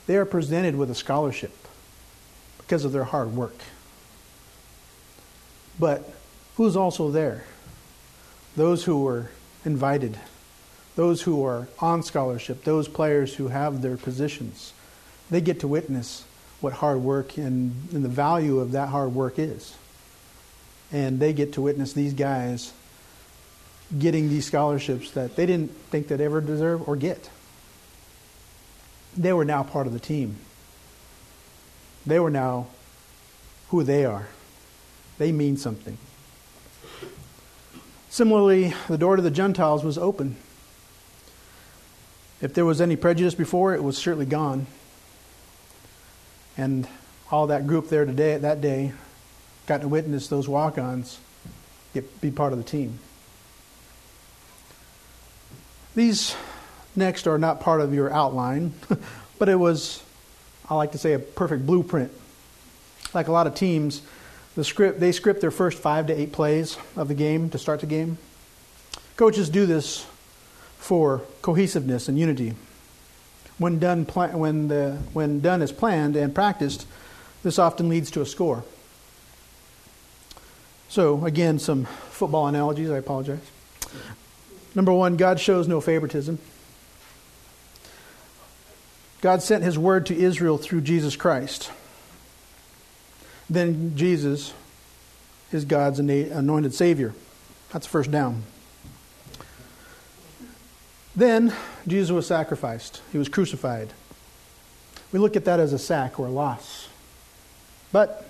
They 0.06 0.16
are 0.16 0.24
presented 0.24 0.74
with 0.74 0.90
a 0.90 0.94
scholarship 0.94 1.59
because 2.70 2.84
of 2.84 2.92
their 2.92 3.02
hard 3.02 3.34
work. 3.34 3.56
But 5.80 6.08
who's 6.54 6.76
also 6.76 7.10
there? 7.10 7.42
Those 8.54 8.84
who 8.84 9.02
were 9.02 9.32
invited, 9.64 10.16
those 10.94 11.22
who 11.22 11.44
are 11.44 11.66
on 11.80 12.04
scholarship, 12.04 12.62
those 12.62 12.86
players 12.86 13.34
who 13.34 13.48
have 13.48 13.82
their 13.82 13.96
positions. 13.96 14.72
They 15.32 15.40
get 15.40 15.58
to 15.60 15.66
witness 15.66 16.24
what 16.60 16.74
hard 16.74 16.98
work 16.98 17.36
and, 17.36 17.74
and 17.92 18.04
the 18.04 18.08
value 18.08 18.60
of 18.60 18.70
that 18.70 18.90
hard 18.90 19.16
work 19.16 19.36
is. 19.36 19.76
And 20.92 21.18
they 21.18 21.32
get 21.32 21.54
to 21.54 21.62
witness 21.62 21.92
these 21.92 22.14
guys 22.14 22.72
getting 23.98 24.28
these 24.28 24.46
scholarships 24.46 25.10
that 25.10 25.34
they 25.34 25.44
didn't 25.44 25.72
think 25.90 26.06
they'd 26.06 26.20
ever 26.20 26.40
deserve 26.40 26.88
or 26.88 26.94
get. 26.94 27.30
They 29.16 29.32
were 29.32 29.44
now 29.44 29.64
part 29.64 29.88
of 29.88 29.92
the 29.92 29.98
team. 29.98 30.36
They 32.06 32.18
were 32.18 32.30
now 32.30 32.66
who 33.68 33.82
they 33.82 34.04
are. 34.04 34.28
They 35.18 35.32
mean 35.32 35.56
something. 35.56 35.98
Similarly, 38.08 38.74
the 38.88 38.98
door 38.98 39.16
to 39.16 39.22
the 39.22 39.30
Gentiles 39.30 39.84
was 39.84 39.96
open. 39.96 40.36
If 42.40 42.54
there 42.54 42.64
was 42.64 42.80
any 42.80 42.96
prejudice 42.96 43.34
before, 43.34 43.74
it 43.74 43.82
was 43.82 43.96
certainly 43.98 44.26
gone. 44.26 44.66
And 46.56 46.88
all 47.30 47.46
that 47.48 47.66
group 47.66 47.88
there 47.88 48.04
today, 48.04 48.36
that 48.36 48.60
day, 48.60 48.92
got 49.66 49.82
to 49.82 49.88
witness 49.88 50.26
those 50.26 50.48
walk 50.48 50.78
ons 50.78 51.20
get, 51.94 52.20
be 52.20 52.30
part 52.30 52.52
of 52.52 52.58
the 52.58 52.64
team. 52.64 52.98
These 55.94 56.34
next 56.94 57.26
are 57.26 57.38
not 57.38 57.60
part 57.60 57.80
of 57.80 57.92
your 57.92 58.12
outline, 58.12 58.72
but 59.38 59.48
it 59.48 59.56
was, 59.56 60.02
I 60.70 60.76
like 60.76 60.92
to 60.92 60.98
say, 60.98 61.14
a 61.14 61.18
perfect 61.18 61.66
blueprint. 61.66 62.12
Like 63.12 63.26
a 63.26 63.32
lot 63.32 63.48
of 63.48 63.56
teams, 63.56 64.02
the 64.54 64.62
script 64.62 65.00
they 65.00 65.10
script 65.10 65.40
their 65.40 65.50
first 65.50 65.78
five 65.78 66.06
to 66.06 66.18
eight 66.18 66.32
plays 66.32 66.78
of 66.96 67.08
the 67.08 67.14
game 67.14 67.50
to 67.50 67.58
start 67.58 67.80
the 67.80 67.86
game. 67.86 68.18
Coaches 69.16 69.50
do 69.50 69.66
this 69.66 70.06
for 70.78 71.22
cohesiveness 71.42 72.08
and 72.08 72.18
unity. 72.18 72.54
When 73.58 73.78
done, 73.78 74.04
when, 74.04 74.68
the, 74.68 74.98
when 75.12 75.40
done 75.40 75.60
as 75.60 75.72
planned 75.72 76.16
and 76.16 76.34
practiced, 76.34 76.86
this 77.42 77.58
often 77.58 77.88
leads 77.90 78.10
to 78.12 78.22
a 78.22 78.26
score. 78.26 78.64
So, 80.88 81.24
again, 81.26 81.58
some 81.58 81.84
football 81.84 82.46
analogies. 82.46 82.90
I 82.90 82.96
apologize. 82.96 83.38
Number 84.74 84.92
one, 84.92 85.16
God 85.16 85.38
shows 85.38 85.68
no 85.68 85.80
favoritism. 85.80 86.38
God 89.20 89.42
sent 89.42 89.62
his 89.62 89.78
word 89.78 90.06
to 90.06 90.16
Israel 90.16 90.56
through 90.56 90.80
Jesus 90.80 91.14
Christ. 91.16 91.70
Then 93.50 93.96
Jesus 93.96 94.54
is 95.52 95.64
God's 95.64 95.98
anointed 95.98 96.72
Savior. 96.72 97.12
That's 97.72 97.86
the 97.86 97.90
first 97.90 98.10
down. 98.10 98.44
Then 101.14 101.52
Jesus 101.86 102.10
was 102.12 102.26
sacrificed, 102.26 103.02
he 103.12 103.18
was 103.18 103.28
crucified. 103.28 103.92
We 105.12 105.18
look 105.18 105.36
at 105.36 105.44
that 105.46 105.58
as 105.58 105.72
a 105.72 105.78
sack 105.78 106.20
or 106.20 106.26
a 106.26 106.30
loss. 106.30 106.88
But 107.92 108.24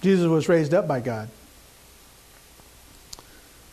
Jesus 0.00 0.28
was 0.28 0.48
raised 0.48 0.72
up 0.72 0.86
by 0.86 1.00
God. 1.00 1.28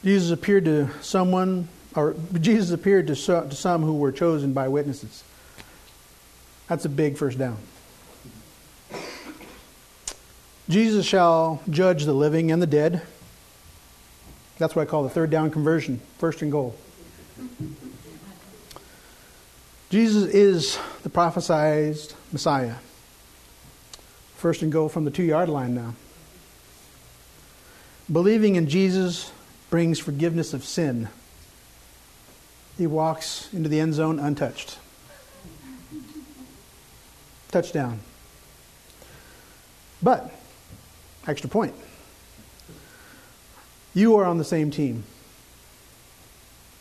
Jesus 0.03 0.31
appeared 0.31 0.65
to 0.65 0.89
someone, 1.01 1.69
or 1.95 2.15
Jesus 2.41 2.71
appeared 2.71 3.07
to 3.07 3.15
some 3.15 3.83
who 3.83 3.93
were 3.93 4.11
chosen 4.11 4.51
by 4.51 4.67
witnesses. 4.67 5.23
That's 6.73 6.85
a 6.85 6.89
big 6.89 7.17
first 7.17 7.37
down. 7.37 7.59
Jesus 10.67 11.05
shall 11.05 11.61
judge 11.69 12.05
the 12.05 12.15
living 12.15 12.51
and 12.51 12.59
the 12.59 12.65
dead. 12.65 13.03
That's 14.57 14.75
what 14.75 14.81
I 14.81 14.85
call 14.89 15.03
the 15.03 15.09
third 15.11 15.29
down 15.29 15.51
conversion, 15.51 16.01
first 16.17 16.41
and 16.41 16.51
goal. 16.51 16.75
Jesus 19.91 20.23
is 20.33 20.79
the 21.03 21.11
prophesied 21.11 21.95
Messiah. 22.31 22.77
First 24.37 24.63
and 24.63 24.71
goal 24.71 24.89
from 24.89 25.05
the 25.05 25.11
two 25.11 25.21
yard 25.21 25.49
line 25.49 25.75
now. 25.75 25.93
Believing 28.11 28.55
in 28.55 28.67
Jesus 28.67 29.31
brings 29.69 29.99
forgiveness 29.99 30.55
of 30.55 30.65
sin. 30.65 31.09
He 32.79 32.87
walks 32.87 33.53
into 33.53 33.69
the 33.69 33.79
end 33.79 33.93
zone 33.93 34.17
untouched. 34.17 34.79
Touchdown. 37.53 37.99
But, 40.01 40.33
extra 41.27 41.47
point. 41.47 41.75
You 43.93 44.15
are 44.15 44.25
on 44.25 44.39
the 44.39 44.43
same 44.43 44.71
team. 44.71 45.03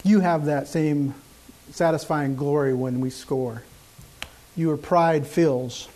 You 0.03 0.21
have 0.21 0.47
that 0.47 0.69
same 0.69 1.15
satisfying 1.73 2.37
glory 2.37 2.73
when 2.73 3.01
we 3.01 3.11
score. 3.11 3.65
Your 4.57 4.79
pride 4.79 5.27
fills. 5.27 5.91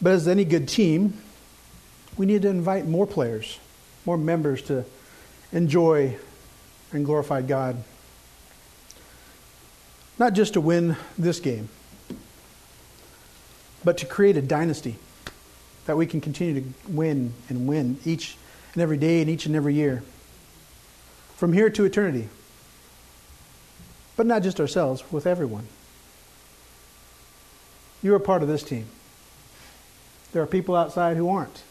But 0.00 0.14
as 0.14 0.26
any 0.26 0.46
good 0.46 0.66
team, 0.66 1.12
we 2.16 2.24
need 2.24 2.40
to 2.42 2.48
invite 2.48 2.86
more 2.86 3.06
players, 3.06 3.58
more 4.06 4.16
members 4.16 4.62
to 4.62 4.86
enjoy 5.52 6.16
and 6.94 7.04
glorify 7.04 7.42
God. 7.42 7.76
Not 10.18 10.32
just 10.32 10.54
to 10.54 10.62
win 10.62 10.96
this 11.18 11.40
game, 11.40 11.68
but 13.84 13.98
to 13.98 14.06
create 14.06 14.36
a 14.36 14.42
dynasty 14.42 14.96
that 15.86 15.96
we 15.96 16.06
can 16.06 16.20
continue 16.20 16.60
to 16.60 16.66
win 16.88 17.32
and 17.48 17.66
win 17.66 17.98
each 18.04 18.36
and 18.74 18.82
every 18.82 18.96
day 18.96 19.20
and 19.20 19.30
each 19.30 19.46
and 19.46 19.56
every 19.56 19.74
year. 19.74 20.02
From 21.36 21.52
here 21.52 21.70
to 21.70 21.84
eternity. 21.84 22.28
But 24.16 24.26
not 24.26 24.42
just 24.42 24.60
ourselves, 24.60 25.02
with 25.12 25.26
everyone. 25.26 25.66
You 28.02 28.14
are 28.14 28.18
part 28.18 28.42
of 28.42 28.48
this 28.48 28.62
team. 28.62 28.86
There 30.32 30.42
are 30.42 30.46
people 30.46 30.74
outside 30.74 31.16
who 31.16 31.28
aren't. 31.28 31.62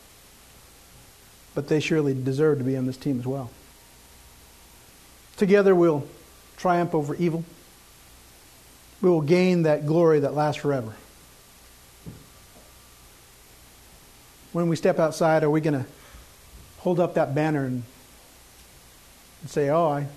But 1.54 1.68
they 1.68 1.80
surely 1.80 2.14
deserve 2.14 2.58
to 2.60 2.64
be 2.64 2.78
on 2.78 2.86
this 2.86 2.98
team 2.98 3.20
as 3.20 3.28
well. 3.28 3.52
Together 5.36 5.76
we'll 5.76 6.08
triumph 6.56 6.96
over 6.96 7.14
evil. 7.16 7.44
We 9.02 9.10
will 9.10 9.22
gain 9.22 9.64
that 9.64 9.86
glory 9.86 10.22
that 10.22 10.34
lasts 10.34 10.62
forever. 10.62 10.96
When 14.58 14.70
we 14.70 14.76
step 14.76 14.98
outside, 14.98 15.44
are 15.44 15.52
we 15.52 15.62
going 15.62 15.76
to 15.76 15.86
hold 16.80 17.00
up 17.00 17.14
that 17.14 17.36
banner 17.36 17.66
and, 17.66 17.84
and 19.42 19.52
say, 19.52 19.70
Oh, 19.70 19.88
I, 19.88 20.08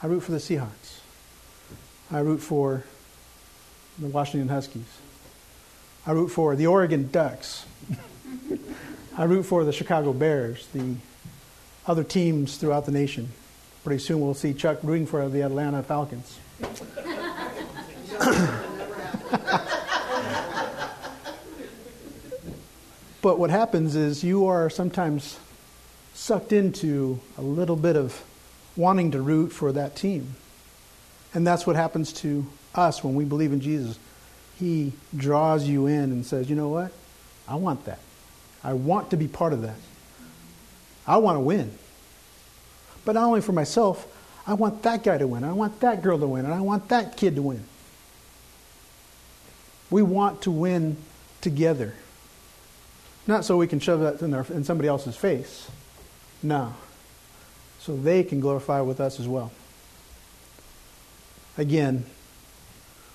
I 0.00 0.06
root 0.06 0.20
for 0.20 0.30
the 0.30 0.38
Seahawks? 0.38 1.00
I 2.12 2.20
root 2.20 2.38
for 2.38 2.84
the 3.98 4.06
Washington 4.06 4.50
Huskies. 4.50 4.86
I 6.06 6.12
root 6.12 6.28
for 6.28 6.54
the 6.54 6.68
Oregon 6.68 7.08
Ducks. 7.10 7.66
I 9.18 9.24
root 9.24 9.42
for 9.42 9.64
the 9.64 9.72
Chicago 9.72 10.12
Bears, 10.12 10.68
the 10.72 10.94
other 11.88 12.04
teams 12.04 12.58
throughout 12.58 12.86
the 12.86 12.92
nation. 12.92 13.30
Pretty 13.82 14.00
soon 14.00 14.20
we'll 14.20 14.34
see 14.34 14.54
Chuck 14.54 14.78
rooting 14.84 15.06
for 15.06 15.28
the 15.28 15.40
Atlanta 15.40 15.82
Falcons. 15.82 16.38
But 23.26 23.40
what 23.40 23.50
happens 23.50 23.96
is 23.96 24.22
you 24.22 24.46
are 24.46 24.70
sometimes 24.70 25.40
sucked 26.14 26.52
into 26.52 27.18
a 27.36 27.42
little 27.42 27.74
bit 27.74 27.96
of 27.96 28.22
wanting 28.76 29.10
to 29.10 29.20
root 29.20 29.48
for 29.48 29.72
that 29.72 29.96
team. 29.96 30.36
And 31.34 31.44
that's 31.44 31.66
what 31.66 31.74
happens 31.74 32.12
to 32.20 32.46
us 32.72 33.02
when 33.02 33.16
we 33.16 33.24
believe 33.24 33.52
in 33.52 33.60
Jesus. 33.60 33.98
He 34.60 34.92
draws 35.16 35.66
you 35.66 35.88
in 35.88 36.04
and 36.04 36.24
says, 36.24 36.48
you 36.48 36.54
know 36.54 36.68
what? 36.68 36.92
I 37.48 37.56
want 37.56 37.84
that. 37.86 37.98
I 38.62 38.74
want 38.74 39.10
to 39.10 39.16
be 39.16 39.26
part 39.26 39.52
of 39.52 39.62
that. 39.62 39.78
I 41.04 41.16
want 41.16 41.34
to 41.34 41.40
win. 41.40 41.76
But 43.04 43.16
not 43.16 43.24
only 43.24 43.40
for 43.40 43.50
myself, 43.50 44.06
I 44.46 44.54
want 44.54 44.84
that 44.84 45.02
guy 45.02 45.18
to 45.18 45.26
win. 45.26 45.42
I 45.42 45.52
want 45.52 45.80
that 45.80 46.00
girl 46.00 46.20
to 46.20 46.28
win. 46.28 46.44
And 46.44 46.54
I 46.54 46.60
want 46.60 46.90
that 46.90 47.16
kid 47.16 47.34
to 47.34 47.42
win. 47.42 47.64
We 49.90 50.02
want 50.02 50.42
to 50.42 50.52
win 50.52 50.96
together. 51.40 51.94
Not 53.26 53.44
so 53.44 53.56
we 53.56 53.66
can 53.66 53.80
shove 53.80 54.00
that 54.00 54.22
in, 54.22 54.32
in 54.56 54.64
somebody 54.64 54.88
else's 54.88 55.16
face. 55.16 55.68
No. 56.42 56.74
So 57.80 57.96
they 57.96 58.22
can 58.22 58.40
glorify 58.40 58.80
with 58.80 59.00
us 59.00 59.18
as 59.18 59.26
well. 59.26 59.52
Again, 61.58 62.04